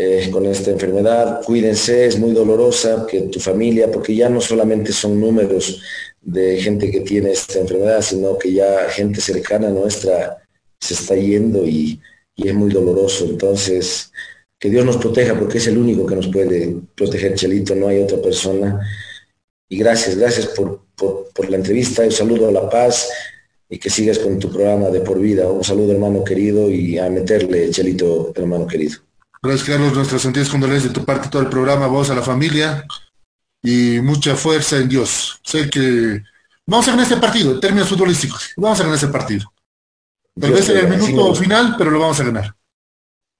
Eh, 0.00 0.30
con 0.30 0.46
esta 0.46 0.70
enfermedad. 0.70 1.42
Cuídense, 1.44 2.06
es 2.06 2.20
muy 2.20 2.30
dolorosa 2.32 3.04
que 3.10 3.22
tu 3.22 3.40
familia, 3.40 3.90
porque 3.90 4.14
ya 4.14 4.28
no 4.28 4.40
solamente 4.40 4.92
son 4.92 5.20
números 5.20 5.82
de 6.20 6.60
gente 6.60 6.88
que 6.88 7.00
tiene 7.00 7.32
esta 7.32 7.58
enfermedad, 7.58 8.00
sino 8.00 8.38
que 8.38 8.52
ya 8.52 8.88
gente 8.90 9.20
cercana 9.20 9.70
nuestra 9.70 10.38
se 10.78 10.94
está 10.94 11.16
yendo 11.16 11.66
y, 11.66 12.00
es 12.46 12.54
muy 12.54 12.70
doloroso. 12.70 13.24
Entonces, 13.24 14.12
que 14.58 14.70
Dios 14.70 14.84
nos 14.84 14.98
proteja, 14.98 15.38
porque 15.38 15.58
es 15.58 15.66
el 15.66 15.78
único 15.78 16.06
que 16.06 16.16
nos 16.16 16.28
puede 16.28 16.76
proteger, 16.94 17.34
Chelito, 17.34 17.74
no 17.74 17.88
hay 17.88 18.00
otra 18.00 18.20
persona. 18.22 18.80
Y 19.68 19.78
gracias, 19.78 20.16
gracias 20.16 20.46
por, 20.46 20.84
por 20.94 21.50
la 21.50 21.56
entrevista, 21.56 22.02
un 22.02 22.12
saludo 22.12 22.48
a 22.48 22.52
La 22.52 22.68
Paz 22.68 23.08
y 23.68 23.78
que 23.78 23.90
sigas 23.90 24.18
con 24.18 24.38
tu 24.38 24.50
programa 24.50 24.88
de 24.88 25.00
por 25.00 25.20
vida. 25.20 25.48
Un 25.48 25.62
saludo, 25.62 25.92
hermano 25.92 26.24
querido, 26.24 26.70
y 26.70 26.98
a 26.98 27.08
meterle, 27.10 27.70
Chelito, 27.70 28.32
hermano 28.34 28.66
querido. 28.66 28.98
Gracias, 29.42 29.68
Carlos. 29.68 29.94
Nuestras 29.94 30.22
sentidas 30.22 30.48
condolencias 30.48 30.92
de 30.92 30.98
tu 30.98 31.04
parte, 31.04 31.28
todo 31.28 31.42
el 31.42 31.48
programa, 31.48 31.86
vos 31.86 32.10
a 32.10 32.14
la 32.14 32.22
familia 32.22 32.84
y 33.62 34.00
mucha 34.00 34.34
fuerza 34.34 34.78
en 34.78 34.88
Dios. 34.88 35.38
Sé 35.44 35.68
que 35.68 36.22
vamos 36.66 36.88
a 36.88 36.92
ganar 36.92 37.04
este 37.04 37.18
partido, 37.18 37.52
en 37.52 37.60
términos 37.60 37.88
futbolísticos. 37.88 38.50
Vamos 38.56 38.80
a 38.80 38.82
ganar 38.84 38.96
este 38.96 39.08
partido. 39.08 39.52
Tal 40.40 40.52
vez 40.52 40.68
en 40.68 40.78
el 40.78 40.88
minuto 40.88 41.34
final, 41.34 41.74
pero 41.76 41.90
lo 41.90 41.98
vamos 41.98 42.20
a 42.20 42.24
ganar. 42.24 42.54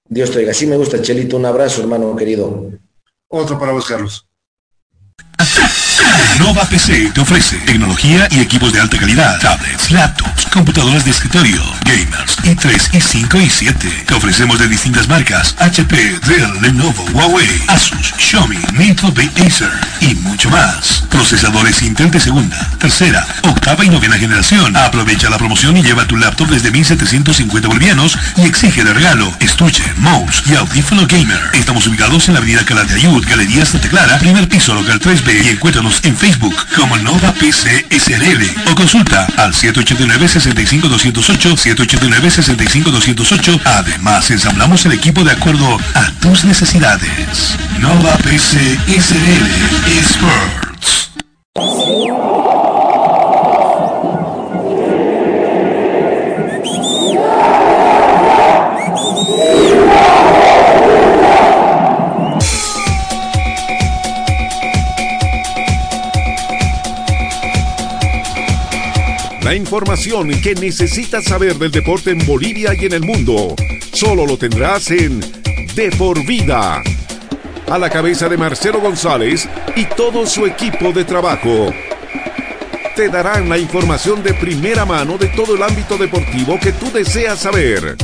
Dios 0.07 0.31
te 0.31 0.39
oiga. 0.39 0.51
Así 0.51 0.65
me 0.65 0.75
gusta, 0.75 1.01
Chelito. 1.01 1.37
Un 1.37 1.45
abrazo, 1.45 1.81
hermano 1.81 2.15
querido. 2.15 2.71
Otro 3.27 3.59
para 3.59 3.71
vos, 3.71 3.85
Carlos. 3.85 4.27
Nova 6.39 6.65
PC 6.65 7.11
te 7.13 7.21
ofrece 7.21 7.57
tecnología 7.57 8.27
y 8.31 8.39
equipos 8.39 8.71
de 8.71 8.79
alta 8.79 8.97
calidad, 8.97 9.39
tablets, 9.39 9.91
laptops, 9.91 10.45
computadoras 10.47 11.03
de 11.03 11.11
escritorio, 11.11 11.61
gamers, 11.83 12.37
i3, 12.43 12.91
i5 12.91 13.45
y 13.45 13.49
7. 13.49 14.03
Te 14.07 14.13
ofrecemos 14.13 14.57
de 14.59 14.67
distintas 14.67 15.07
marcas, 15.07 15.55
HP, 15.59 16.19
Dell, 16.27 16.61
Lenovo, 16.61 17.03
Huawei, 17.11 17.61
Asus, 17.67 18.13
Xiaomi, 18.17 18.57
Bay 19.13 19.31
Acer 19.45 19.71
y 20.01 20.15
mucho 20.15 20.49
más. 20.49 21.03
Procesadores 21.09 21.81
Intel 21.81 22.11
de 22.11 22.19
segunda, 22.19 22.69
tercera, 22.79 23.25
octava 23.43 23.83
y 23.83 23.89
novena 23.89 24.17
generación. 24.17 24.75
Aprovecha 24.77 25.29
la 25.29 25.37
promoción 25.37 25.75
y 25.77 25.83
lleva 25.83 26.07
tu 26.07 26.15
laptop 26.15 26.47
desde 26.49 26.71
1750 26.71 27.67
bolivianos 27.67 28.17
y 28.37 28.43
exige 28.45 28.83
de 28.83 28.93
regalo 28.93 29.31
estuche, 29.39 29.83
mouse 29.97 30.43
y 30.45 30.55
audífono 30.55 31.05
gamer. 31.07 31.41
Estamos 31.53 31.85
ubicados 31.87 32.27
en 32.27 32.35
la 32.35 32.39
avenida 32.39 32.63
Cala 32.65 32.83
de 32.83 32.95
Ayud, 32.95 33.25
Galerías 33.27 33.73
de 33.73 33.89
Clara, 33.89 34.19
primer 34.19 34.47
piso 34.47 34.73
local 34.73 34.99
3B 34.99 35.45
y 35.45 35.49
encuéntranos 35.49 35.88
en 36.03 36.15
Facebook 36.15 36.55
como 36.75 36.95
Nova 36.97 37.33
PC 37.33 37.87
SRL 37.89 38.71
o 38.71 38.75
consulta 38.75 39.25
al 39.37 39.53
789-65208, 39.53 41.57
789-65208. 41.57 43.59
Además, 43.65 44.29
ensamblamos 44.29 44.85
el 44.85 44.91
equipo 44.93 45.23
de 45.23 45.31
acuerdo 45.31 45.79
a 45.95 46.11
tus 46.21 46.45
necesidades. 46.45 47.57
Nova 47.79 48.15
PC 48.17 48.77
SRL 48.87 49.97
Experts. 49.97 50.68
Información 69.69 70.31
que 70.41 70.55
necesitas 70.55 71.25
saber 71.25 71.53
del 71.59 71.69
deporte 71.69 72.09
en 72.09 72.25
Bolivia 72.25 72.71
y 72.73 72.85
en 72.85 72.93
el 72.93 73.03
mundo, 73.03 73.55
solo 73.93 74.25
lo 74.25 74.35
tendrás 74.35 74.89
en 74.89 75.19
De 75.75 75.91
por 75.95 76.25
Vida. 76.25 76.81
A 77.67 77.77
la 77.77 77.87
cabeza 77.87 78.27
de 78.27 78.35
Marcelo 78.35 78.81
González 78.81 79.47
y 79.75 79.85
todo 79.85 80.25
su 80.25 80.47
equipo 80.47 80.91
de 80.91 81.05
trabajo. 81.05 81.71
Te 82.95 83.09
darán 83.09 83.47
la 83.47 83.59
información 83.59 84.23
de 84.23 84.33
primera 84.33 84.85
mano 84.85 85.19
de 85.19 85.27
todo 85.27 85.55
el 85.55 85.61
ámbito 85.61 85.99
deportivo 85.99 86.59
que 86.59 86.71
tú 86.71 86.91
deseas 86.91 87.37
saber. 87.37 87.95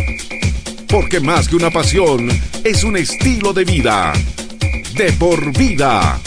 Porque 0.87 1.19
más 1.19 1.47
que 1.47 1.55
una 1.55 1.71
pasión, 1.71 2.29
es 2.63 2.83
un 2.83 2.95
estilo 2.95 3.53
de 3.53 3.65
vida. 3.65 4.13
De 4.93 5.11
por 5.13 5.51
vida 5.57 6.21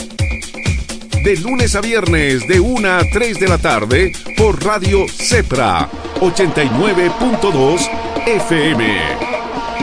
de 1.23 1.37
lunes 1.37 1.75
a 1.75 1.81
viernes 1.81 2.47
de 2.47 2.61
1 2.61 2.89
a 2.89 3.01
3 3.05 3.39
de 3.39 3.49
la 3.49 3.59
tarde 3.59 4.13
por 4.37 4.65
Radio 4.65 5.07
Cepra 5.09 5.89
89.2 6.21 7.89
FM. 8.27 8.85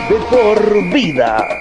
De 0.09 0.15
por 0.29 0.93
vida. 0.93 1.59